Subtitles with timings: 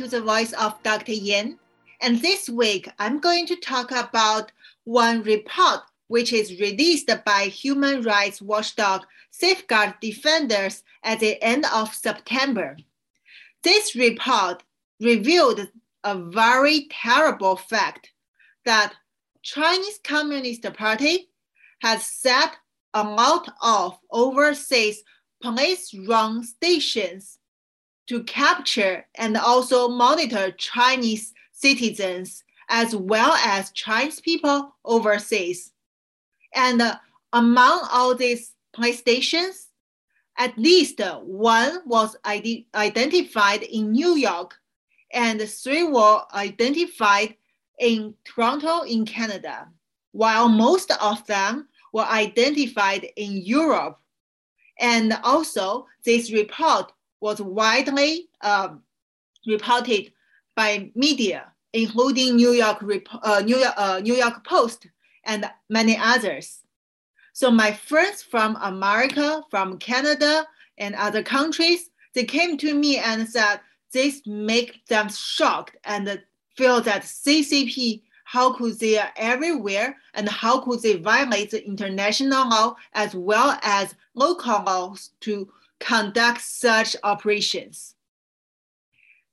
[0.00, 1.12] to the Voice of Dr.
[1.12, 1.58] Yan.
[2.00, 4.50] And this week, I'm going to talk about
[4.84, 11.92] one report which is released by human rights watchdog Safeguard Defenders at the end of
[11.92, 12.78] September.
[13.62, 14.62] This report
[15.00, 15.68] revealed
[16.02, 18.10] a very terrible fact
[18.64, 18.94] that
[19.42, 21.28] Chinese Communist Party
[21.82, 22.56] has set
[22.94, 25.02] a lot of overseas
[25.42, 27.38] police-run stations
[28.10, 35.70] to capture and also monitor Chinese citizens as well as Chinese people overseas.
[36.52, 36.96] And uh,
[37.32, 39.68] among all these police stations,
[40.38, 44.56] at least one was ide- identified in New York
[45.12, 47.36] and three were identified
[47.78, 49.68] in Toronto in Canada,
[50.10, 54.00] while most of them were identified in Europe.
[54.80, 58.82] And also, this report was widely um,
[59.46, 60.12] reported
[60.56, 62.82] by media, including New York,
[63.22, 64.86] uh, New, York, uh, New York Post
[65.24, 66.60] and many others.
[67.32, 70.46] So my friends from America, from Canada,
[70.78, 73.60] and other countries, they came to me and said
[73.92, 76.20] this make them shocked and
[76.56, 82.48] feel that CCP, how could they are everywhere and how could they violate the international
[82.48, 85.48] law as well as local laws to
[85.80, 87.94] conduct such operations.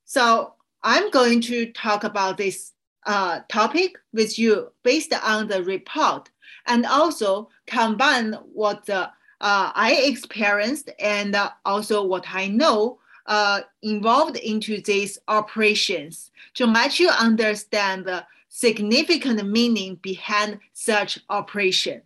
[0.04, 2.72] So I'm going to talk about this
[3.06, 6.30] uh, topic with you based on the report
[6.66, 9.08] and also combine what uh,
[9.40, 16.98] I experienced and uh, also what I know uh, involved into these operations to let
[16.98, 22.02] you understand the significant meaning behind such operation.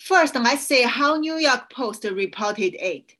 [0.00, 3.12] First, let's see how New York Post reported it.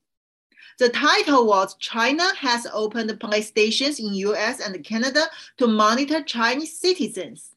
[0.79, 5.27] The title was China has opened police stations in US and Canada
[5.59, 7.51] to monitor Chinese citizens.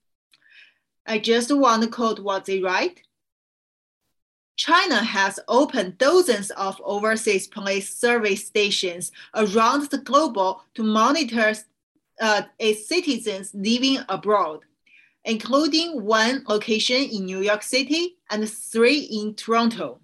[1.05, 3.01] I just want to quote what they write.
[4.57, 11.55] China has opened dozens of overseas police service stations around the globe to monitor
[12.19, 14.65] uh, its citizens living abroad
[15.25, 20.01] including one location in New York City and three in Toronto.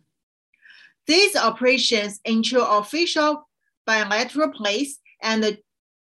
[1.08, 3.50] These operations ensure official
[3.86, 5.58] bilateral place and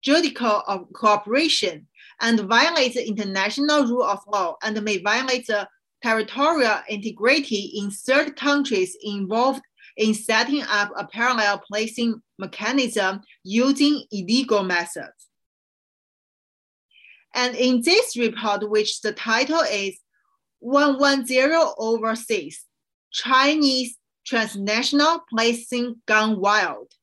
[0.01, 1.87] judicial cooperation
[2.21, 5.67] and violate the international rule of law and may violate the
[6.01, 9.61] territorial integrity in third countries involved
[9.97, 15.24] in setting up a parallel placing mechanism using illegal methods.
[17.35, 19.99] And in this report, which the title is
[20.59, 22.63] 110 Overseas,
[23.11, 26.93] Chinese Transnational Policing Gone Wild,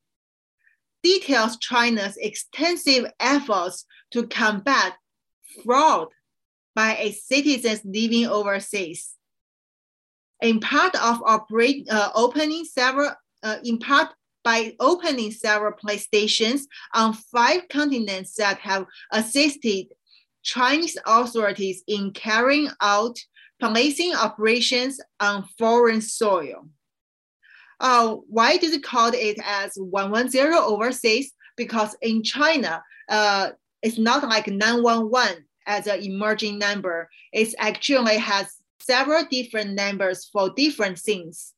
[1.03, 4.95] details China's extensive efforts to combat
[5.63, 6.09] fraud
[6.75, 9.15] by its citizens living overseas.
[10.41, 13.11] In part of operate, uh, opening several,
[13.43, 14.09] uh, in part
[14.43, 19.87] by opening several police stations on five continents that have assisted
[20.43, 23.19] Chinese authorities in carrying out
[23.61, 26.69] policing operations on foreign soil.
[27.81, 31.33] Uh, why do they call it as 110 overseas?
[31.57, 33.51] Because in China, uh,
[33.83, 37.09] it's not like 911 as an emerging number.
[37.33, 41.55] It actually has several different numbers for different things.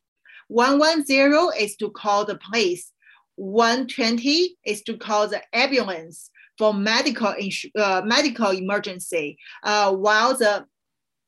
[0.49, 2.91] 110 is to call the police.
[3.37, 7.35] 120 is to call the ambulance for medical
[7.79, 10.67] uh, medical emergency, uh, while the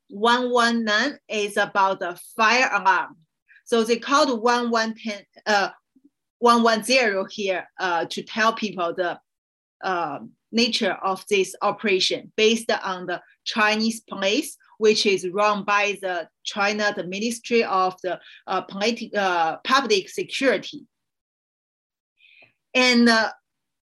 [0.08, 3.16] 119 is about the fire alarm.
[3.64, 5.70] So they called 110, uh,
[6.38, 9.18] 110 here uh, to tell people the
[9.82, 10.20] uh,
[10.52, 16.92] nature of this operation based on the Chinese police, which is run by the China,
[16.94, 20.86] the Ministry of the uh, politi- uh, Public Security.
[22.74, 23.30] And uh,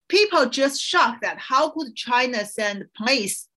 [0.10, 3.48] people just shocked that how could China send police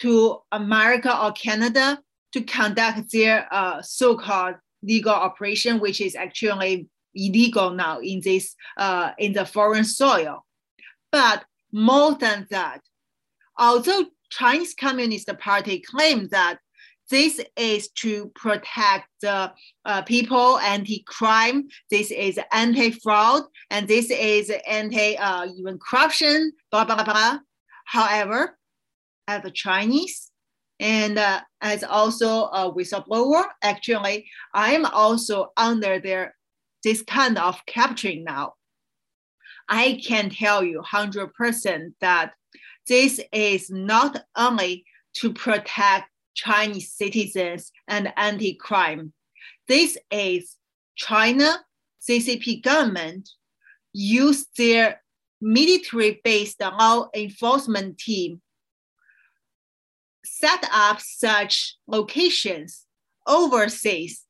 [0.00, 2.00] to America or Canada
[2.32, 9.12] to conduct their uh, so-called legal operation, which is actually illegal now in this uh,
[9.18, 10.44] in the foreign soil.
[11.10, 12.80] But more than that,
[13.58, 16.58] although Chinese Communist Party claimed that
[17.10, 19.52] this is to protect the
[19.84, 21.68] uh, people anti-crime.
[21.90, 26.52] This is anti-fraud, and this is anti uh, even corruption.
[26.70, 27.38] Blah blah blah.
[27.86, 28.58] However,
[29.26, 30.30] as a Chinese
[30.80, 36.34] and uh, as also a whistleblower, actually, I am also under their
[36.84, 38.54] this kind of capturing now.
[39.68, 42.32] I can tell you 100% that
[42.86, 46.08] this is not only to protect
[46.38, 49.12] Chinese citizens and anti-crime.
[49.66, 50.56] This is
[50.94, 51.64] China
[52.08, 53.28] CCP government
[53.92, 55.02] use their
[55.40, 58.40] military-based law enforcement team
[60.24, 62.86] set up such locations
[63.26, 64.24] overseas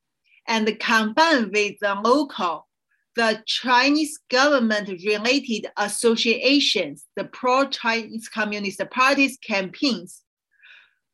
[0.46, 2.66] and combine with the local,
[3.16, 10.22] the Chinese government related associations, the pro-Chinese Communist Party's campaigns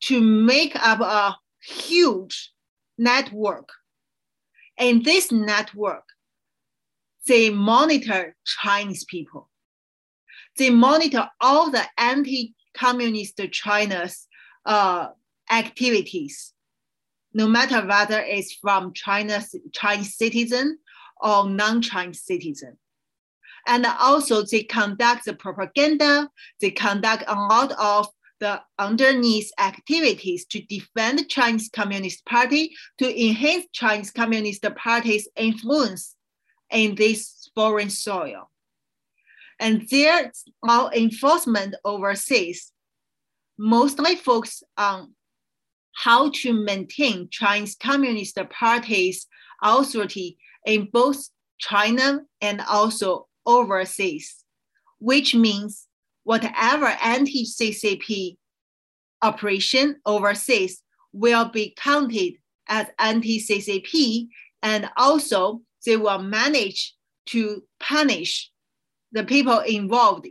[0.05, 2.53] to make up a huge
[2.99, 3.71] network.
[4.79, 6.05] In this network,
[7.27, 9.49] they monitor Chinese people.
[10.59, 14.29] They monitor all the anti-communist China's
[14.67, 15.09] uh,
[15.51, 16.53] activities,
[17.33, 20.79] no matter whether it's from China's Chinese citizen
[21.21, 22.77] or non-Chinese citizen.
[23.67, 26.31] And also they conduct the propaganda,
[26.61, 28.09] they conduct a lot of
[28.45, 36.15] the underneath activities to defend the Chinese Communist Party, to enhance Chinese Communist Party's influence
[36.71, 38.51] in this foreign soil.
[39.59, 40.31] And their
[40.63, 42.71] law enforcement overseas
[43.57, 45.15] mostly focus on
[45.95, 49.27] how to maintain Chinese Communist Party's
[49.63, 50.37] authority
[50.67, 54.45] in both China and also overseas,
[54.99, 55.87] which means
[56.25, 58.37] whatever anti-CCP
[59.23, 60.83] operation overseas
[61.13, 62.35] will be counted
[62.69, 64.29] as anti-CCP
[64.63, 66.95] and also they will manage
[67.27, 68.51] to punish
[69.13, 70.27] the people involved,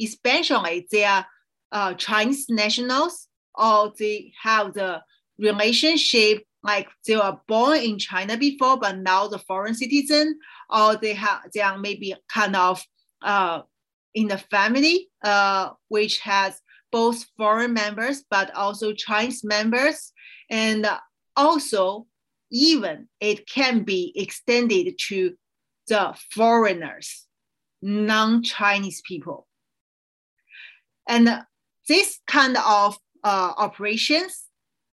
[0.00, 1.24] especially their
[1.72, 5.00] uh, Chinese nationals or they have the
[5.38, 10.38] relationship like they were born in China before, but now the foreign citizen,
[10.70, 12.82] or they have they are maybe kind of
[13.22, 13.60] uh,
[14.14, 16.60] in the family, uh, which has
[16.92, 20.12] both foreign members but also Chinese members,
[20.50, 20.86] and
[21.36, 22.06] also
[22.50, 25.34] even it can be extended to
[25.88, 27.26] the foreigners,
[27.82, 29.46] non-Chinese people.
[31.08, 31.42] And
[31.88, 34.44] this kind of uh, operations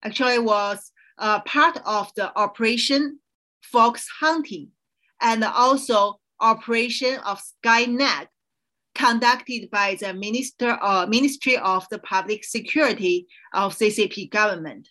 [0.02, 3.20] actually was uh, part of the operation
[3.62, 4.68] fox hunting
[5.20, 8.26] and also operation of Skynet
[8.94, 14.88] conducted by the Minister, uh, Ministry of the Public Security of CCP government.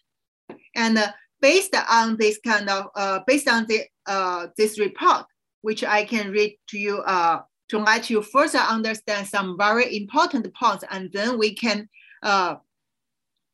[0.75, 1.11] And uh,
[1.41, 5.25] based on this kind of, uh, based on the, uh, this report,
[5.61, 10.53] which I can read to you uh, to let you further understand some very important
[10.53, 11.89] points, and then we can
[12.21, 12.55] uh,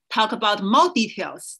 [0.10, 1.60] talk about more details.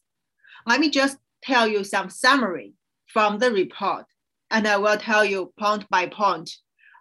[0.66, 2.74] Let me just tell you some summary
[3.06, 4.06] from the report,
[4.50, 6.50] and I will tell you point by point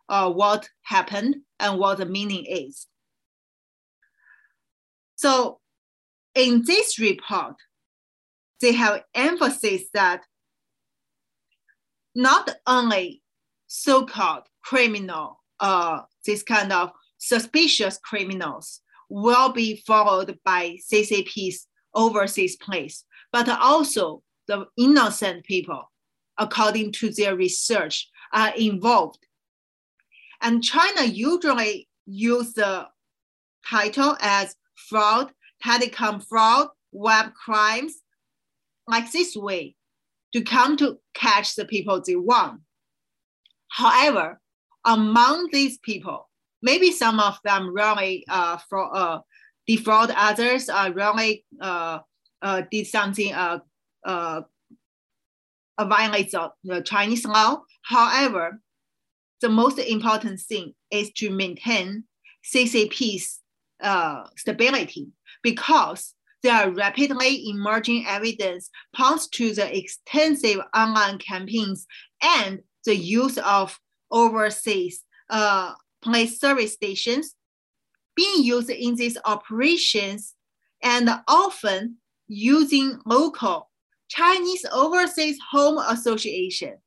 [0.09, 2.87] uh, what happened and what the meaning is.
[5.15, 5.59] So
[6.35, 7.55] in this report,
[8.61, 10.23] they have emphasis that
[12.15, 13.21] not only
[13.67, 23.05] so-called criminal, uh, this kind of suspicious criminals will be followed by CCP's overseas police,
[23.31, 25.91] but also the innocent people,
[26.37, 29.19] according to their research, are involved
[30.41, 32.87] and China usually use the
[33.67, 35.31] title as fraud,
[35.63, 38.01] telecom fraud, web crimes,
[38.87, 39.75] like this way
[40.33, 42.61] to come to catch the people they want.
[43.69, 44.39] However,
[44.85, 46.29] among these people,
[46.61, 49.19] maybe some of them really uh, for, uh,
[49.67, 51.99] defraud others, uh, really uh,
[52.41, 53.59] uh, did something uh,
[54.05, 54.41] uh,
[55.79, 57.61] violates the Chinese law.
[57.83, 58.59] However,
[59.41, 62.03] the most important thing is to maintain
[62.45, 63.39] CCP's
[63.81, 65.07] uh, stability
[65.43, 71.85] because there are rapidly emerging evidence points to the extensive online campaigns
[72.21, 73.77] and the use of
[74.11, 77.35] overseas uh, police service stations
[78.15, 80.33] being used in these operations
[80.81, 83.69] and often using local
[84.09, 86.77] Chinese Overseas Home Association,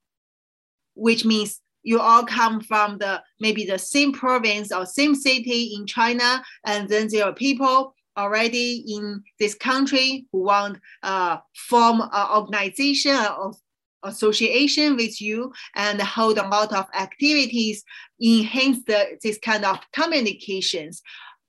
[0.95, 5.87] which means you all come from the maybe the same province or same city in
[5.87, 12.29] China, and then there are people already in this country who want uh, form an
[12.37, 13.53] organization or
[14.03, 17.85] association with you and hold a lot of activities,
[18.23, 21.03] enhance the, this kind of communications.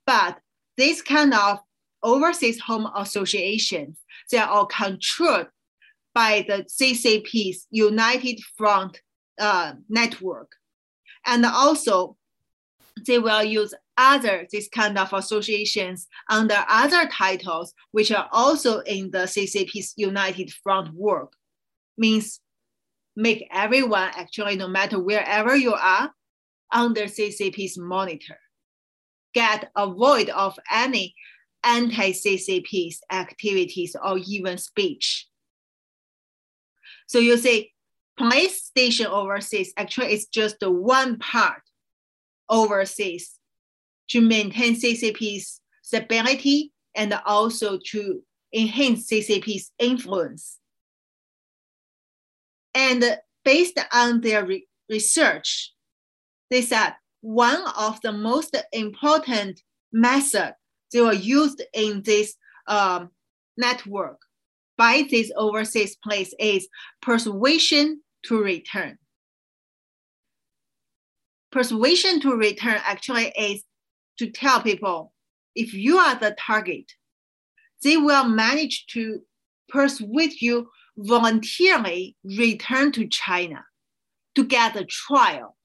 [0.05, 0.37] But
[0.77, 1.59] this kind of
[2.01, 3.97] overseas home associations,
[4.31, 5.47] they are all controlled
[6.13, 9.01] by the CCP's United Front
[9.43, 10.53] uh, network.
[11.25, 12.15] And also,
[13.05, 19.11] they will use other this kind of associations under other titles, which are also in
[19.11, 21.33] the CCP's United Front work.
[21.97, 22.39] Means
[23.17, 26.11] make everyone actually, no matter wherever you are,
[26.71, 28.39] under CCP's monitor.
[29.33, 31.15] Get avoid of any
[31.65, 35.27] anti-CCP's activities or even speech.
[37.07, 37.72] So you say
[38.17, 41.61] place station overseas actually is just the one part
[42.49, 43.39] overseas
[44.09, 48.21] to maintain CCP's stability and also to
[48.53, 50.59] enhance CCP's influence.
[52.75, 55.73] And based on their re research,
[56.49, 60.55] they said one of the most important methods
[60.91, 62.35] they were used in this
[62.67, 63.09] um,
[63.57, 64.19] network
[64.77, 66.67] by this overseas place is
[67.01, 68.97] persuasion to return.
[71.51, 73.63] Persuasion to return actually is
[74.17, 75.13] to tell people
[75.55, 76.91] if you are the target,
[77.83, 79.21] they will manage to
[79.69, 83.63] persuade you voluntarily return to China
[84.35, 85.55] to get a trial,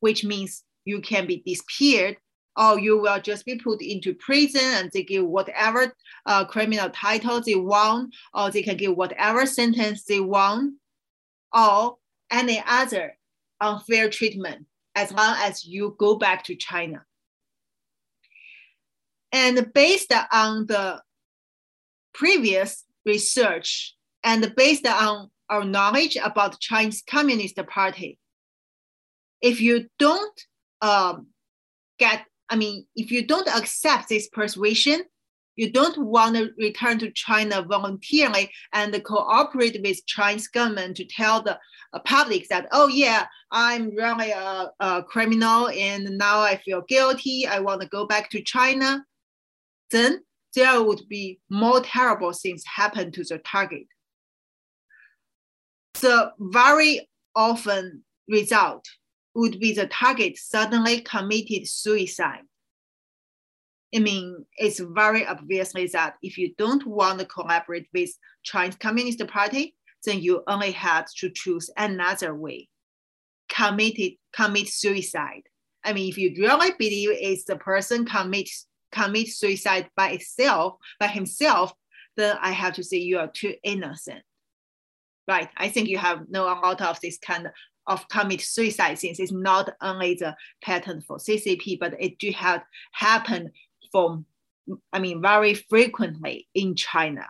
[0.00, 2.16] which means you can be disappeared
[2.58, 5.94] or you will just be put into prison and they give whatever
[6.26, 10.74] uh, criminal title they want, or they can give whatever sentence they want,
[11.54, 11.96] or
[12.30, 13.16] any other
[13.60, 17.04] unfair treatment as long as you go back to China.
[19.30, 21.00] And based on the
[22.12, 28.18] previous research and based on our knowledge about Chinese Communist Party,
[29.40, 30.40] if you don't
[30.80, 31.28] um,
[31.98, 35.02] get, I mean, if you don't accept this persuasion,
[35.56, 41.42] you don't want to return to China voluntarily and cooperate with Chinese government to tell
[41.42, 41.58] the
[41.92, 47.46] uh, public that, oh yeah, I'm really a, a criminal and now I feel guilty.
[47.46, 49.04] I want to go back to China.
[49.90, 50.22] Then
[50.54, 53.86] there would be more terrible things happen to the target.
[55.94, 58.84] The very often result
[59.38, 62.42] would be the target suddenly committed suicide.
[63.94, 68.10] I mean, it's very obviously that if you don't want to collaborate with
[68.42, 72.68] Chinese Communist Party, then you only had to choose another way,
[73.48, 75.42] committed commit suicide.
[75.84, 81.06] I mean, if you really believe it's the person commits commit suicide by itself, by
[81.06, 81.72] himself,
[82.16, 84.24] then I have to say you are too innocent.
[85.28, 85.48] Right?
[85.56, 87.52] I think you have know a lot of this kind of
[87.88, 92.62] of commit suicide since it's not only the pattern for CCP, but it do have
[92.92, 93.50] happened
[93.90, 94.26] from,
[94.92, 97.26] I mean, very frequently in China.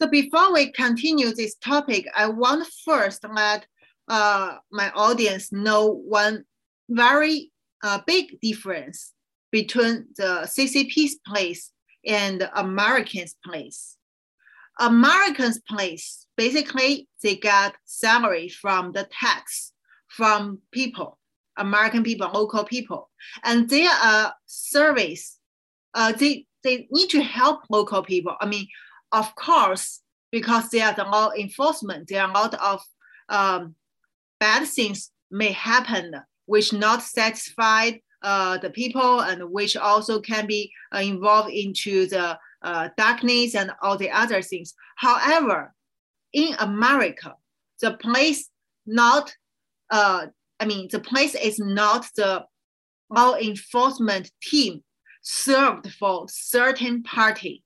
[0.00, 3.66] So before we continue this topic, I want first let
[4.08, 6.44] uh, my audience know one
[6.90, 7.50] very
[7.82, 9.12] uh, big difference
[9.50, 11.72] between the CCP's place
[12.06, 13.95] and Americans' place.
[14.78, 19.72] Americans' place, basically, they get salary from the tax
[20.08, 21.18] from people,
[21.56, 23.10] American people, local people,
[23.44, 25.38] and they are service.
[25.94, 28.36] Uh, they they need to help local people.
[28.40, 28.66] I mean,
[29.12, 32.80] of course, because they are the law enforcement, there are a lot of
[33.28, 33.74] um,
[34.40, 36.14] bad things may happen
[36.46, 42.38] which not satisfied uh, the people and which also can be uh, involved into the
[42.66, 44.74] uh, darkness and all the other things.
[44.96, 45.72] However,
[46.32, 47.36] in America,
[47.80, 48.50] the place
[48.86, 49.32] not,
[49.90, 50.26] uh,
[50.58, 52.44] I mean, the place is not the
[53.08, 54.82] law enforcement team
[55.22, 57.62] served for certain party.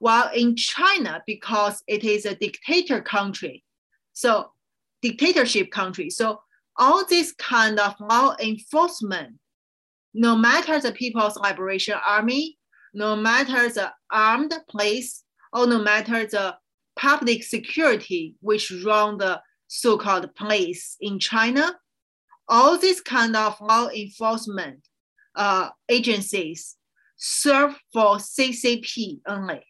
[0.00, 3.62] While in China, because it is a dictator country,
[4.14, 4.52] so
[5.02, 6.40] dictatorship country, so
[6.76, 9.34] all this kind of law enforcement,
[10.14, 12.58] no matter the People's Liberation Army,
[12.92, 16.56] no matter the armed police, or no matter the
[16.96, 21.78] public security, which run the so-called police in China,
[22.48, 24.86] all these kind of law enforcement
[25.34, 26.76] uh, agencies
[27.16, 29.64] serve for CCP only.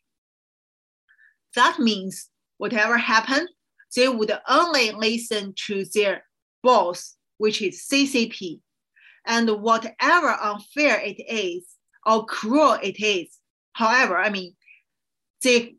[1.55, 3.49] That means whatever happened,
[3.95, 6.25] they would only listen to their
[6.63, 8.61] boss, which is CCP.
[9.27, 11.67] And whatever unfair it is
[12.07, 13.39] or cruel it is,
[13.73, 14.55] however, I mean,
[15.43, 15.75] the,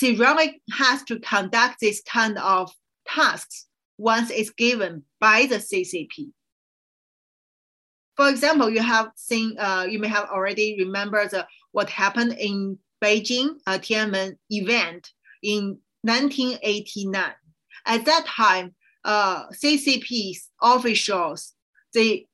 [0.00, 2.72] they really has to conduct this kind of
[3.06, 3.66] tasks
[3.98, 6.30] once it's given by the CCP.
[8.16, 12.78] For example, you have seen, uh, you may have already remembered the, what happened in
[13.02, 15.10] Beijing uh, Tiananmen event
[15.42, 17.32] in 1989.
[17.86, 21.54] At that time, uh, CCP's officials,
[21.92, 22.26] they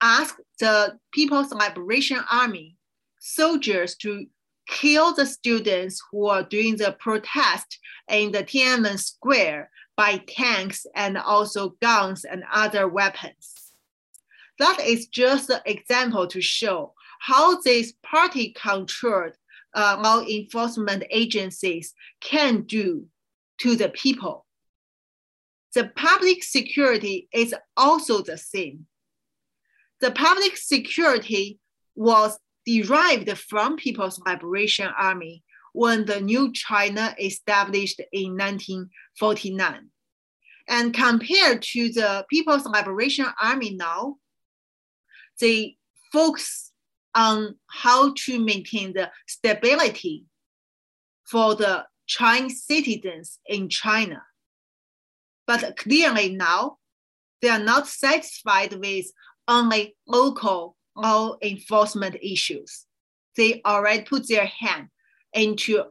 [0.00, 2.76] asked the People's Liberation Army
[3.18, 4.26] soldiers to
[4.68, 7.78] kill the students who are doing the protest
[8.08, 13.72] in the Tiananmen Square by tanks and also guns and other weapons.
[14.58, 19.32] That is just an example to show how these party controlled
[19.74, 23.06] uh, law enforcement agencies can do
[23.58, 24.46] to the people.
[25.74, 28.86] The public security is also the same.
[30.00, 31.58] The public security
[31.94, 39.90] was derived from People's Liberation Army when the new China established in 1949.
[40.68, 44.16] And compared to the People's Liberation Army now,
[45.40, 45.76] they
[46.12, 46.72] focus
[47.14, 50.24] on how to maintain the stability
[51.24, 54.22] for the Chinese citizens in China.
[55.46, 56.78] But clearly now,
[57.40, 59.06] they are not satisfied with
[59.48, 61.02] only local mm.
[61.02, 62.86] law enforcement issues.
[63.36, 64.88] They already put their hand
[65.32, 65.84] into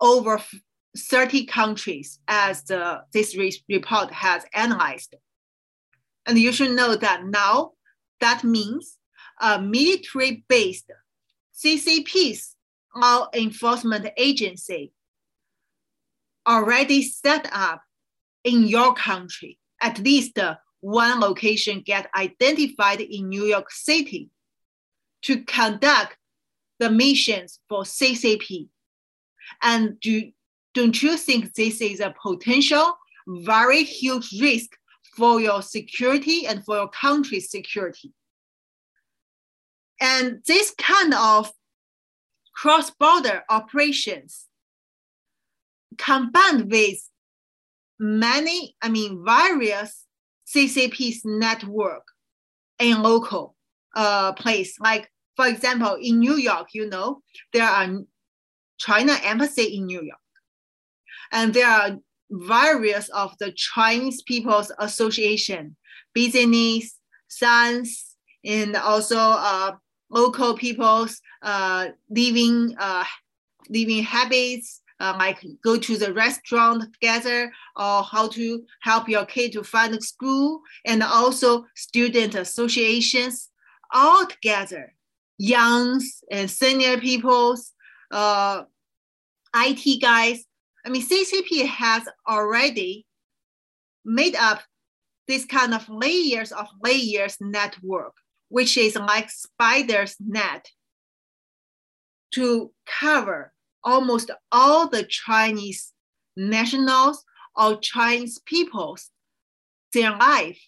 [0.00, 0.40] over
[0.96, 3.36] 30 countries as the, this
[3.68, 5.14] report has analyzed.
[6.26, 7.72] And you should know that now
[8.20, 8.98] that means
[9.40, 10.90] a military-based
[11.56, 12.56] CCP's
[12.94, 14.92] law enforcement agency
[16.46, 17.82] already set up
[18.44, 19.58] in your country.
[19.80, 20.38] At least
[20.80, 24.30] one location get identified in New York City
[25.22, 26.16] to conduct
[26.78, 28.68] the missions for CCP.
[29.62, 30.30] And do,
[30.74, 34.70] don't you think this is a potential very huge risk
[35.16, 38.12] for your security and for your country's security?
[40.00, 41.52] And this kind of
[42.54, 44.46] cross-border operations
[45.98, 46.98] combined with
[47.98, 50.06] many, I mean, various
[50.54, 52.02] CCP's network
[52.78, 53.56] in local
[53.94, 54.78] uh, place.
[54.80, 57.88] Like, for example, in New York, you know, there are
[58.78, 60.18] China embassy in New York.
[61.32, 61.98] And there are
[62.30, 65.76] various of the Chinese People's Association,
[66.14, 69.72] business, science, and also uh,
[70.10, 73.04] local people's uh, living, uh,
[73.68, 79.52] living habits, uh, like go to the restaurant together or how to help your kid
[79.52, 83.48] to find a school and also student associations
[83.92, 84.94] all together,
[85.38, 87.72] youngs and senior peoples,
[88.10, 88.62] uh,
[89.54, 90.44] IT guys.
[90.84, 93.06] I mean, CCP has already
[94.04, 94.62] made up
[95.26, 98.14] this kind of layers of layers network,
[98.48, 100.68] which is like spider's net
[102.32, 103.52] to cover
[103.84, 105.92] almost all the Chinese
[106.36, 107.24] nationals
[107.56, 109.10] or Chinese peoples,
[109.92, 110.60] their life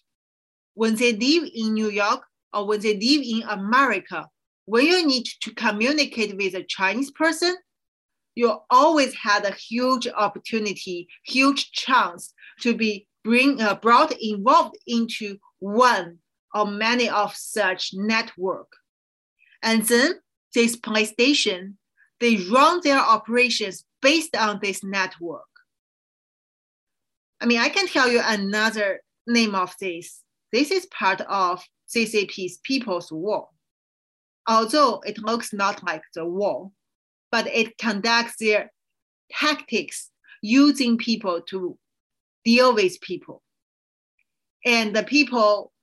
[0.73, 2.23] when they live in New York
[2.53, 4.27] or when they live in America,
[4.65, 7.55] when you need to communicate with a Chinese person,
[8.35, 15.37] you always had a huge opportunity, huge chance to be bring, uh, brought involved into
[15.59, 16.17] one
[16.53, 18.71] or many of such network.
[19.61, 20.15] And then
[20.53, 21.77] this police station
[22.23, 25.43] they run their operations based on this network.
[27.41, 30.21] I mean, I can tell you another name of this.
[30.53, 31.61] This is part of
[31.93, 33.49] CCP's People's War.
[34.47, 36.71] Although it looks not like the war,
[37.29, 38.71] but it conducts their
[39.29, 40.09] tactics
[40.41, 41.77] using people to
[42.45, 43.41] deal with people.
[44.63, 45.73] And the people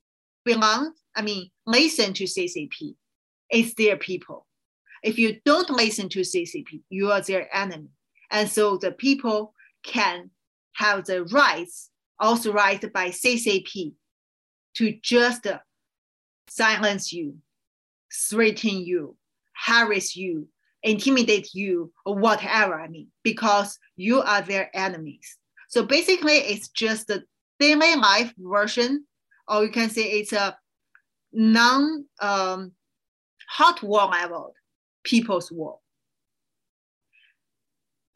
[0.47, 2.95] belong, I mean, listen to CCP.
[3.51, 4.47] It's their people.
[5.03, 7.89] If you don't listen to CCP, you are their enemy.
[8.31, 10.31] And so the people can
[10.75, 13.95] have the rights authorized by CCP
[14.75, 15.47] to just
[16.49, 17.37] silence you,
[18.13, 19.17] threaten you,
[19.55, 20.49] harass you,
[20.83, 25.39] intimidate you, or whatever, I mean, because you are their enemies.
[25.69, 27.23] So basically, it's just a
[27.59, 29.05] daily life version,
[29.49, 30.57] or you can say it's a
[31.33, 32.73] non um,
[33.49, 34.55] hot war level
[35.05, 35.79] people's war.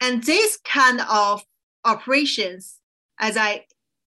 [0.00, 1.42] And this kind of
[1.84, 2.78] operations,
[3.18, 3.64] as I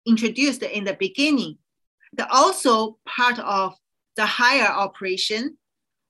[0.06, 1.58] introduced in the beginning,
[2.14, 3.76] they're also part of
[4.16, 5.58] the higher operation,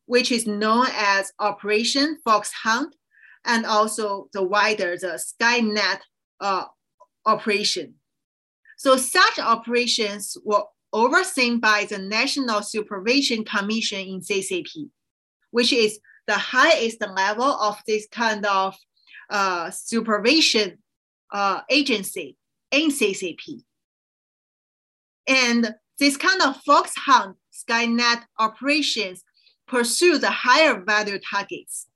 [0.06, 2.96] which is known as Operation Fox Hunt,
[3.46, 6.00] and also the wider, the Skynet
[6.40, 6.66] uh,
[7.26, 7.96] operation.
[8.78, 14.90] So such operations were overseen by the National Supervision Commission in CCP,
[15.52, 18.76] which is the highest level of this kind of
[19.30, 20.80] uh, supervision
[21.32, 22.38] uh, agency
[22.72, 23.64] in CCP.
[25.28, 29.24] And this kind of fox hunt Skynet operations
[29.68, 31.88] pursue the higher value targets.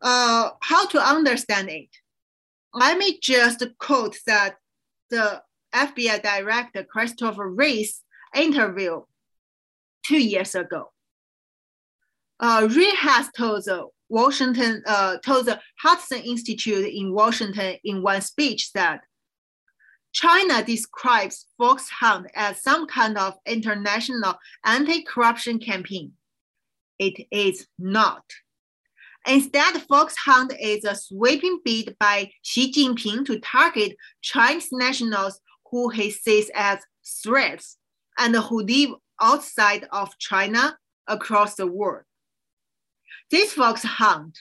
[0.00, 1.88] Uh, how to understand it?
[2.72, 4.56] Let me just quote that
[5.10, 5.42] the
[5.74, 8.02] FBI Director Christopher Wray's
[8.34, 9.02] interview
[10.06, 10.92] two years ago.
[12.40, 18.20] Uh, Wray has told the Washington, uh, told the Hudson Institute in Washington in one
[18.20, 19.00] speech that
[20.12, 26.12] China describes Fox Hunt as some kind of international anti-corruption campaign.
[26.98, 28.24] It is not.
[29.26, 35.90] Instead, Fox Hunt is a sweeping bid by Xi Jinping to target Chinese nationals who
[35.90, 36.78] he sees as
[37.22, 37.76] threats
[38.16, 42.04] and who live outside of China across the world.
[43.30, 44.38] This fox hunt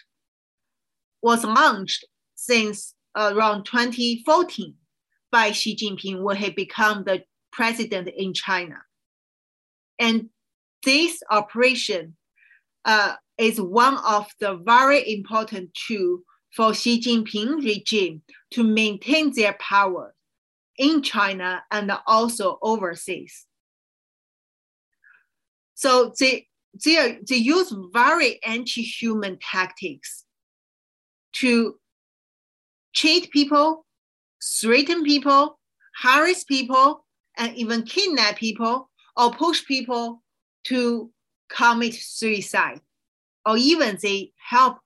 [1.22, 4.76] was launched since around 2014
[5.32, 8.78] by Xi Jinping when he became the president in China.
[10.00, 10.30] And
[10.84, 12.16] this operation
[12.86, 16.20] uh, is one of the very important tool
[16.56, 18.22] for Xi Jinping regime
[18.52, 20.14] to maintain their power
[20.78, 23.46] in China and also overseas.
[25.74, 26.14] So
[26.84, 30.26] they, they, use very anti-human tactics
[31.34, 31.76] to
[32.94, 33.86] cheat people,
[34.44, 35.60] threaten people,
[36.02, 37.06] harass people,
[37.38, 40.24] and even kidnap people or push people
[40.66, 41.12] to
[41.50, 42.82] commit suicide,
[43.46, 44.78] or even they help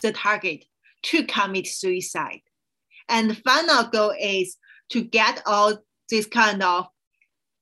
[0.00, 0.64] the target
[1.02, 2.40] to commit suicide.
[3.08, 4.56] And the final goal is
[4.90, 5.78] to get all
[6.10, 6.86] this kind of,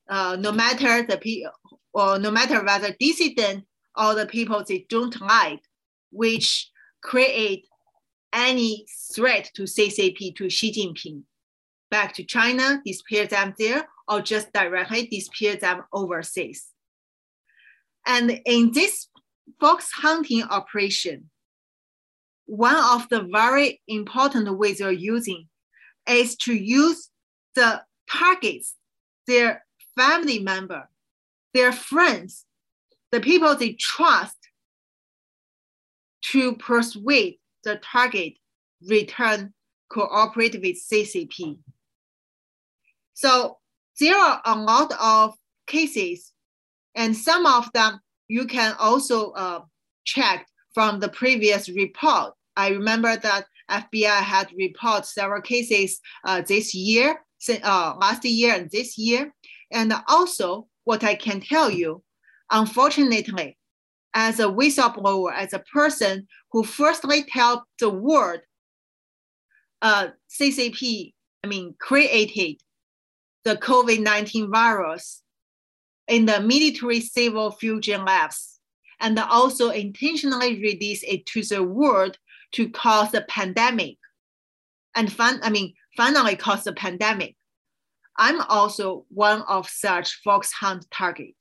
[0.09, 1.53] uh, no matter the people,
[1.97, 3.65] or no matter whether dissident
[3.97, 5.63] or the people they don't like,
[6.11, 6.71] which
[7.03, 7.67] create
[8.35, 11.23] any threat to CCP, to Xi Jinping,
[11.91, 16.67] back to China, disappear them there, or just directly disappear them overseas.
[18.07, 19.09] And in this
[19.59, 21.31] fox hunting operation,
[22.45, 25.49] one of the very important ways you're using
[26.07, 27.09] is to use
[27.55, 27.81] the
[28.11, 28.75] targets,
[29.27, 29.65] their
[29.97, 30.91] family member,
[31.55, 32.45] their friends,
[33.13, 34.37] the people they trust
[36.23, 38.35] to persuade the target
[38.89, 39.53] return
[39.89, 41.59] cooperate with CCP.
[43.15, 43.59] So
[44.01, 45.35] there are a lot of
[45.67, 46.33] cases
[46.95, 49.61] and some of them you can also uh,
[50.05, 52.35] check from the previous report.
[52.57, 57.21] I remember that FBI had reported several cases uh, this year,
[57.63, 59.33] uh, last year and this year.
[59.71, 62.03] And also what I can tell you,
[62.51, 63.59] unfortunately,
[64.15, 68.41] as a whistleblower, as a person who firstly tell the world,
[69.83, 71.13] uh, CCP,
[71.45, 72.61] I mean, created
[73.45, 75.23] the COVID-19 virus
[76.09, 78.59] in the military civil fusion labs
[79.01, 82.17] and also intentionally release it to the world
[82.53, 83.99] to cause a pandemic
[84.97, 87.37] and I mean, finally cause the pandemic.
[88.19, 91.35] I'm also one of such fox hunt target.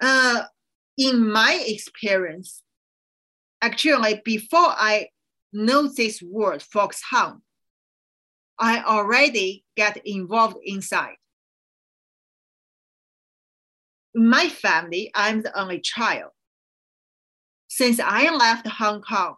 [0.00, 0.42] Uh,
[0.96, 2.62] in my experience,
[3.62, 5.08] actually, before I
[5.52, 7.40] know this word fox hunt,
[8.58, 11.16] I already get involved inside
[14.18, 16.32] In my family, I'm the only child.
[17.68, 19.36] Since I left Hong Kong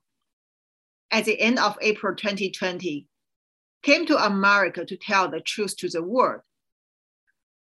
[1.11, 3.07] at the end of April 2020,
[3.83, 6.43] came to America to tell the truth to the world.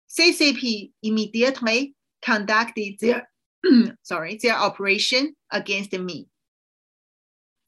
[0.09, 3.29] CCP immediately conducted their
[4.03, 6.27] sorry their operation against me.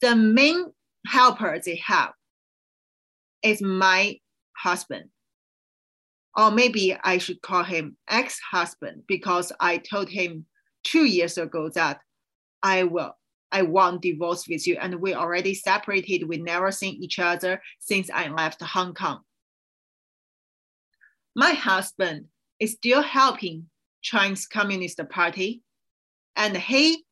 [0.01, 0.65] The main
[1.05, 2.13] helper they have
[3.43, 4.17] is my
[4.57, 5.09] husband
[6.35, 10.45] or maybe I should call him ex-husband because I told him
[10.83, 11.99] two years ago that
[12.63, 13.15] I will
[13.51, 18.09] I want divorce with you and we already separated we never seen each other since
[18.09, 19.21] I left Hong Kong.
[21.35, 22.25] My husband
[22.59, 23.69] is still helping
[24.01, 25.61] Chinese Communist Party
[26.35, 27.03] and he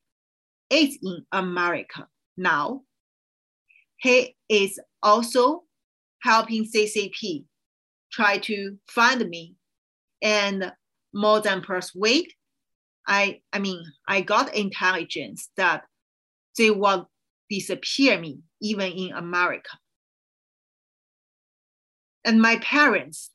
[0.70, 2.82] is in America now.
[3.98, 5.64] He is also
[6.22, 7.46] helping CCP
[8.12, 9.56] try to find me
[10.22, 10.72] and
[11.14, 12.32] more than persuade
[13.08, 15.84] i i mean i got intelligence that
[16.58, 17.10] they will
[17.50, 19.78] disappear me even in america
[22.26, 23.32] and my parents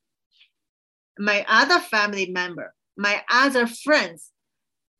[1.18, 4.30] my other family member my other friends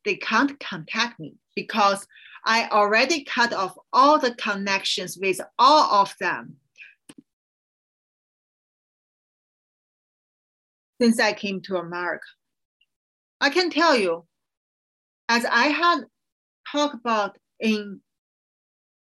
[0.04, 2.06] they can't contact me because
[2.44, 6.56] i already cut off all the connections with all of them
[11.00, 12.24] since I came to America.
[13.40, 14.26] I can tell you,
[15.28, 16.04] as I had
[16.70, 18.00] talked about in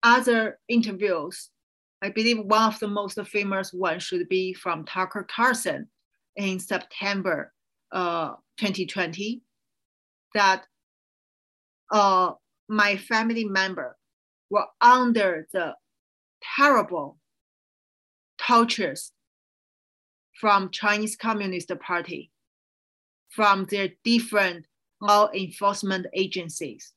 [0.03, 1.49] other interviews,
[2.01, 5.88] I believe one of the most famous ones should be from Tucker Carlson
[6.35, 7.53] in September
[7.91, 9.41] uh, 2020,
[10.33, 10.65] that
[11.91, 12.31] uh,
[12.67, 13.97] my family member
[14.49, 15.75] were under the
[16.55, 17.17] terrible
[18.39, 19.12] tortures
[20.39, 22.31] from Chinese Communist Party,
[23.29, 24.65] from their different
[25.01, 26.93] law enforcement agencies,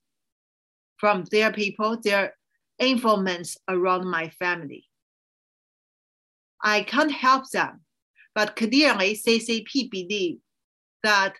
[0.98, 2.34] from their people, their
[2.78, 4.86] informants around my family.
[6.62, 7.80] I can't help them,
[8.34, 10.38] but clearly CCP believe
[11.02, 11.34] that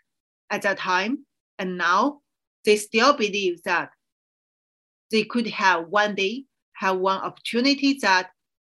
[0.51, 1.27] at that time
[1.59, 2.21] and now
[2.64, 3.90] they still believe that
[5.11, 6.45] they could have one day
[6.83, 8.31] have one opportunity that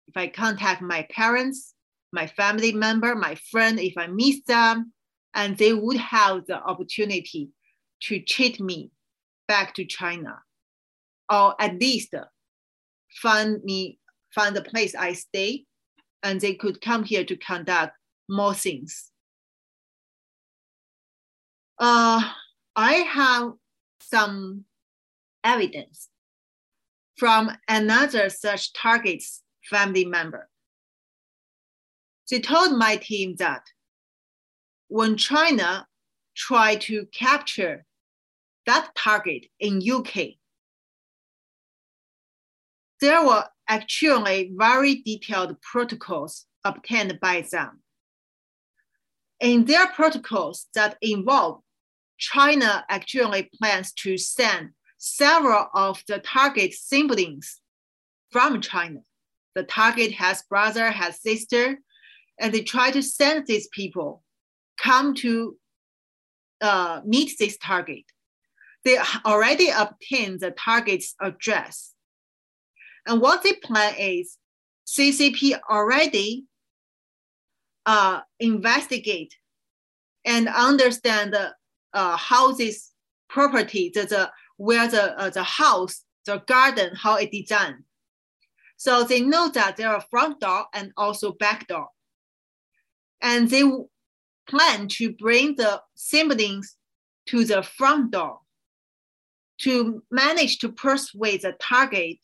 [0.06, 1.74] if I contact my parents,
[2.12, 4.92] my family member, my friend, if I miss them,
[5.34, 7.50] and they would have the opportunity
[8.04, 8.90] to cheat me
[9.46, 10.38] back to China,
[11.30, 12.14] or at least
[13.10, 13.98] find me
[14.34, 15.64] find the place I stay,
[16.22, 17.96] and they could come here to conduct
[18.28, 19.10] more things.
[21.78, 22.22] Uh,
[22.76, 23.52] I have
[24.00, 24.64] some
[25.44, 26.08] evidence
[27.16, 30.48] from another such target's family member.
[32.30, 33.62] They told my team that
[34.88, 35.86] when China
[36.36, 37.84] tried to capture
[38.66, 40.37] that target in UK,
[43.00, 47.80] there were actually very detailed protocols obtained by them.
[49.40, 51.60] In their protocols that involve
[52.18, 57.60] China actually plans to send several of the target siblings
[58.30, 59.00] from China.
[59.54, 61.78] The target has brother, has sister,
[62.38, 64.22] and they try to send these people
[64.76, 65.56] come to
[66.60, 68.04] uh, meet this target.
[68.84, 71.94] They already obtained the target's address.
[73.06, 74.38] And what they plan is
[74.86, 76.44] CCP already
[77.86, 79.34] uh, investigate
[80.24, 81.34] and understand
[81.94, 82.92] uh, houses
[83.28, 87.84] property, the, the where the uh, the house, the garden, how it designed.
[88.76, 91.88] So they know that there are front door and also back door.
[93.20, 93.64] And they
[94.48, 96.76] plan to bring the siblings
[97.26, 98.40] to the front door
[99.62, 102.18] to manage to persuade the target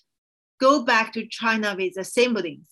[0.60, 2.66] go back to China with the siblings.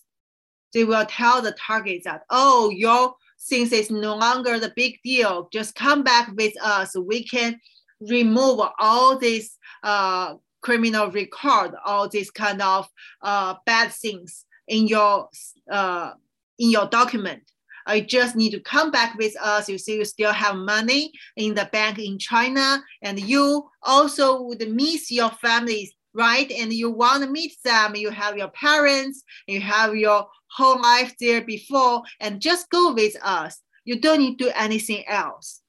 [0.73, 5.49] They will tell the target that, oh, your since it's no longer the big deal,
[5.51, 6.95] just come back with us.
[6.97, 7.59] We can
[7.99, 12.87] remove all this uh, criminal record, all these kind of
[13.21, 15.27] uh, bad things in your
[15.69, 16.11] uh,
[16.57, 17.43] in your document.
[17.85, 19.67] I just need to come back with us.
[19.67, 24.65] You see, you still have money in the bank in China, and you also would
[24.71, 26.49] miss your families, right?
[26.51, 27.95] And you want to meet them.
[27.95, 33.15] You have your parents, you have your whole life there before, and just go with
[33.23, 33.59] us.
[33.85, 35.61] You don't need to do anything else.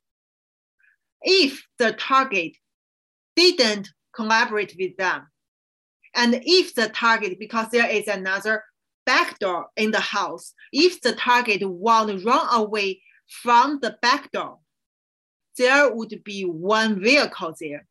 [1.22, 2.52] If the target
[3.34, 5.28] didn't collaborate with them,
[6.14, 8.62] and if the target, because there is another
[9.06, 14.30] back door in the house, if the target want to run away from the back
[14.30, 14.58] door,
[15.58, 17.86] there would be one vehicle there,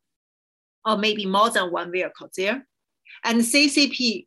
[0.84, 2.66] or maybe more than one vehicle there.
[3.24, 4.26] And CCP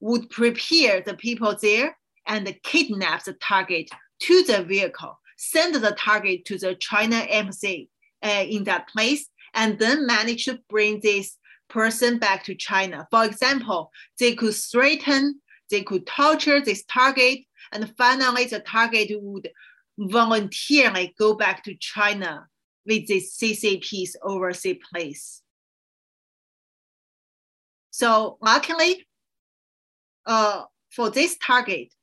[0.00, 3.88] would prepare the people there and kidnap the target
[4.20, 7.90] to the vehicle, send the target to the China embassy
[8.22, 11.38] uh, in that place, and then manage to bring this
[11.68, 13.06] person back to China.
[13.10, 15.40] For example, they could threaten,
[15.70, 17.40] they could torture this target,
[17.72, 19.50] and finally the target would
[19.98, 22.46] voluntarily go back to China
[22.86, 25.42] with this CCP's overseas place.
[27.96, 29.06] So luckily,
[30.26, 31.94] uh, for this target,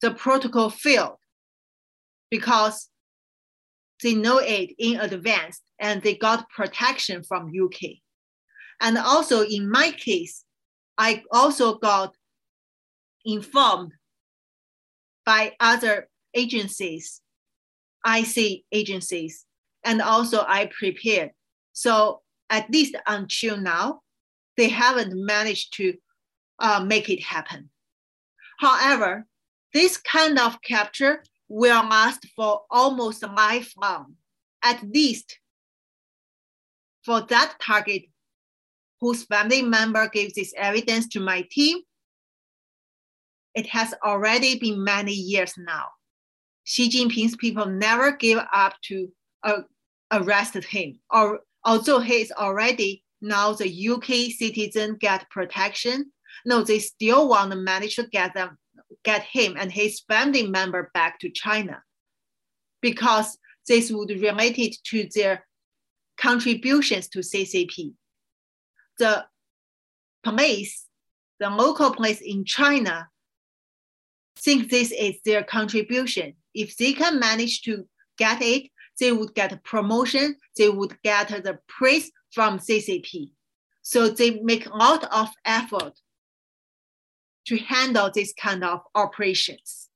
[0.00, 1.18] the protocol failed
[2.28, 2.88] because
[4.02, 7.98] they know it in advance and they got protection from UK.
[8.80, 10.42] And also in my case,
[10.98, 12.16] I also got
[13.24, 13.92] informed
[15.24, 17.20] by other agencies,
[18.04, 19.46] IC agencies,
[19.84, 21.30] and also I prepared.
[21.74, 24.00] So at least until now,
[24.58, 25.94] they haven't managed to
[26.58, 27.70] uh, make it happen.
[28.58, 29.24] However,
[29.72, 34.16] this kind of capture will last for almost lifelong,
[34.62, 35.38] at least
[37.04, 38.02] for that target
[39.00, 41.78] whose family member gives this evidence to my team.
[43.54, 45.86] It has already been many years now.
[46.64, 49.08] Xi Jinping's people never give up to
[49.44, 49.62] uh,
[50.12, 50.98] arrested him.
[51.10, 56.12] Or although he is already now the UK citizen get protection,
[56.44, 58.58] no, they still want to manage to get them,
[59.04, 61.82] get him and his family member back to China,
[62.80, 65.46] because this would relate it to their
[66.16, 67.92] contributions to CCP.
[68.98, 69.26] The
[70.22, 70.86] police,
[71.38, 73.08] the local police in China,
[74.36, 76.34] think this is their contribution.
[76.54, 81.28] If they can manage to get it, they would get a promotion, they would get
[81.28, 83.30] the praise from CCP.
[83.82, 85.94] So they make a lot of effort
[87.46, 89.88] to handle this kind of operations.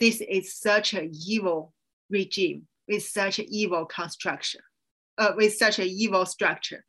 [0.00, 1.74] This is such an evil
[2.08, 4.62] regime with such an evil construction,
[5.18, 6.84] uh, with such an evil structure.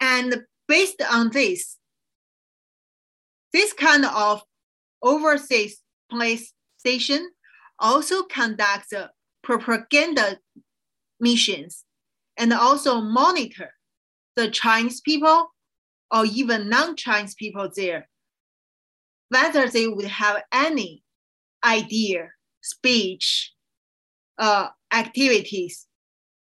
[0.00, 1.78] And based on this,
[3.52, 4.42] this kind of
[5.02, 7.30] overseas police station
[7.78, 8.92] also conducts
[9.46, 10.38] propaganda
[11.20, 11.84] missions
[12.36, 13.70] and also monitor
[14.34, 15.52] the Chinese people
[16.10, 18.08] or even non-Chinese people there,
[19.28, 21.04] whether they would have any
[21.64, 22.28] idea,
[22.60, 23.52] speech,
[24.38, 25.86] uh, activities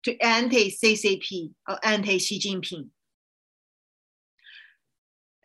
[0.04, 2.90] to anti-CCP or anti-Xi Jinping.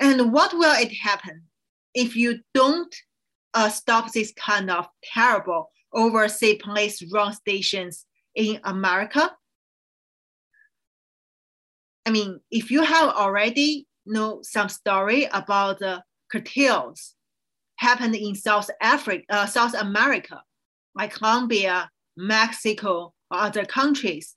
[0.01, 1.45] And what will it happen
[1.95, 2.95] if you don't
[3.55, 9.31] uh, stop this kind of terrible overseas police run stations in America?
[12.07, 17.15] I mean, if you have already know some story about the cartels
[17.77, 20.43] happened in South Africa, uh, South America,
[20.95, 24.37] like Colombia, Mexico, or other countries.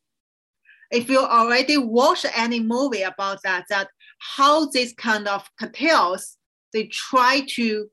[0.92, 3.90] If you already watch any movie about that, that
[4.20, 6.38] how this kind of cartels
[6.74, 7.90] they try to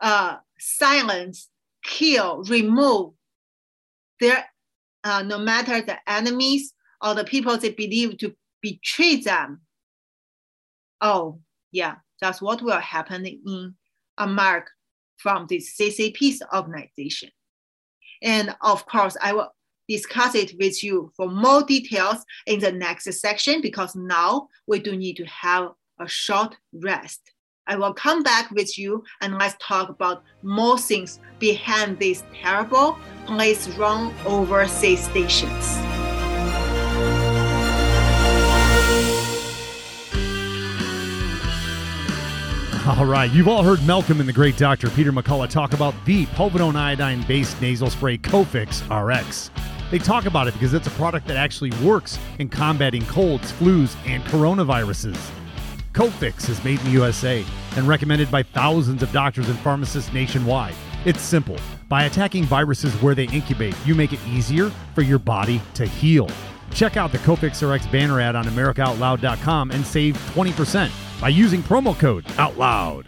[0.00, 1.48] uh, silence,
[1.82, 3.12] kill, remove
[4.20, 4.44] their
[5.04, 9.60] uh, no matter the enemies or the people they believe to betray them
[11.00, 11.40] oh,
[11.72, 13.74] yeah, that's what will happen in
[14.18, 14.70] America
[15.16, 17.30] from this CCP's organization.
[18.22, 19.54] And of course, I will
[19.88, 24.96] discuss it with you for more details in the next section because now we do
[24.96, 27.20] need to have a short rest.
[27.68, 32.98] I will come back with you and let's talk about more things behind these terrible
[33.26, 35.76] police run overseas stations.
[42.88, 44.88] All right, you've all heard Malcolm and the great Dr.
[44.88, 49.50] Peter McCullough talk about the povidone iodine based nasal spray Cofix RX.
[49.90, 53.94] They talk about it because it's a product that actually works in combating colds, flus,
[54.06, 55.18] and coronaviruses.
[55.98, 60.76] Cofix is made in the USA and recommended by thousands of doctors and pharmacists nationwide.
[61.04, 61.56] It's simple.
[61.88, 66.30] By attacking viruses where they incubate, you make it easier for your body to heal.
[66.72, 71.98] Check out the Cofix RX banner ad on AmericaOutloud.com and save 20% by using promo
[71.98, 73.06] code OUTLOUD.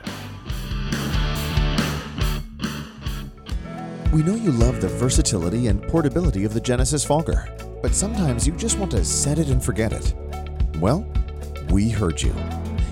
[4.13, 8.53] We know you love the versatility and portability of the Genesis Fogger, but sometimes you
[8.55, 10.13] just want to set it and forget it.
[10.81, 11.07] Well,
[11.71, 12.35] we heard you.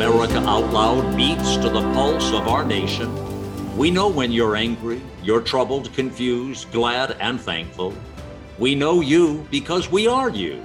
[0.00, 3.76] America Out Loud beats to the pulse of our nation.
[3.76, 7.92] We know when you're angry, you're troubled, confused, glad, and thankful.
[8.58, 10.64] We know you because we are you.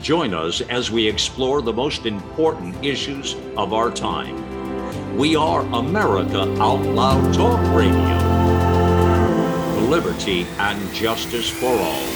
[0.00, 5.18] Join us as we explore the most important issues of our time.
[5.18, 8.16] We are America Out Loud Talk Radio.
[9.86, 12.15] Liberty and justice for all.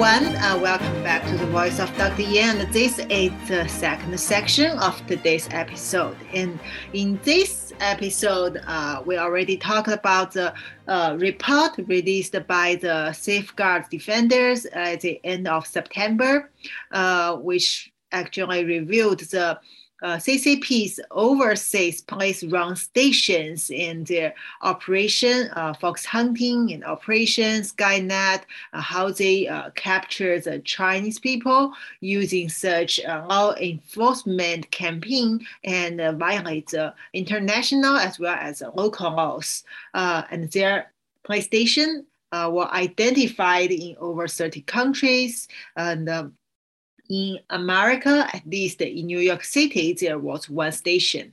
[0.00, 0.36] Everyone.
[0.36, 2.22] Uh, welcome back to the Voice of Dr.
[2.22, 2.70] Yan.
[2.70, 6.16] This is the second section of today's episode.
[6.32, 6.60] And
[6.92, 10.54] in this episode, uh, we already talked about the
[10.86, 16.48] uh, report released by the Safeguard Defenders at the end of September,
[16.92, 19.58] uh, which actually reviewed the
[20.02, 28.42] uh, CCP's overseas police-run stations in their operation, uh, fox hunting and operation Skynet,
[28.72, 36.00] uh, how they uh, capture the Chinese people using such uh, law enforcement campaign and
[36.00, 39.64] uh, violate the international as well as local laws.
[39.94, 40.92] and their
[41.24, 46.37] police station were identified in over 30 countries and um,
[47.08, 51.32] in America, at least in New York City, there was one station.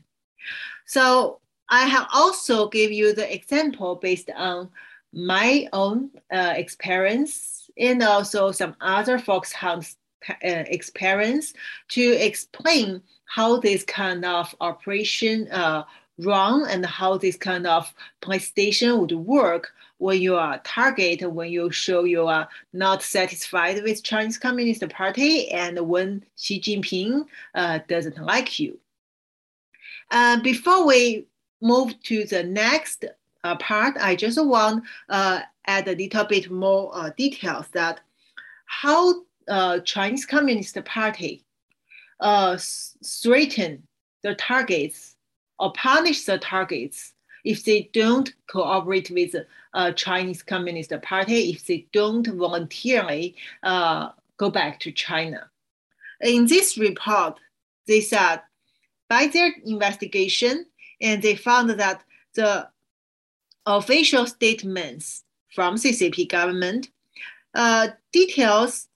[0.86, 4.70] So I have also give you the example based on
[5.14, 9.96] my own uh, experience and also some other fox hunt
[10.30, 11.54] uh, experience
[11.90, 15.84] to explain how this kind of operation uh,
[16.20, 21.50] run and how this kind of police station would work when you are target, when
[21.50, 27.80] you show you are not satisfied with Chinese Communist Party, and when Xi Jinping uh,
[27.88, 28.80] doesn't like you.
[30.12, 31.26] Uh, before we
[31.62, 33.06] move to the next
[33.44, 38.02] uh, part, I just want uh, add a little bit more uh, details that
[38.66, 41.46] how uh, Chinese Communist Party
[42.20, 42.58] uh,
[43.04, 43.84] threaten
[44.24, 45.16] the targets
[45.60, 49.36] or punish the targets if they don't cooperate with
[49.76, 55.50] uh, Chinese Communist Party, if they don't voluntarily uh, go back to China.
[56.22, 57.40] In this report,
[57.86, 58.42] they said
[59.10, 60.66] by their investigation,
[61.02, 62.04] and they found that
[62.34, 62.68] the
[63.66, 65.24] official statements
[65.54, 66.90] from CCP government
[67.54, 68.88] uh, details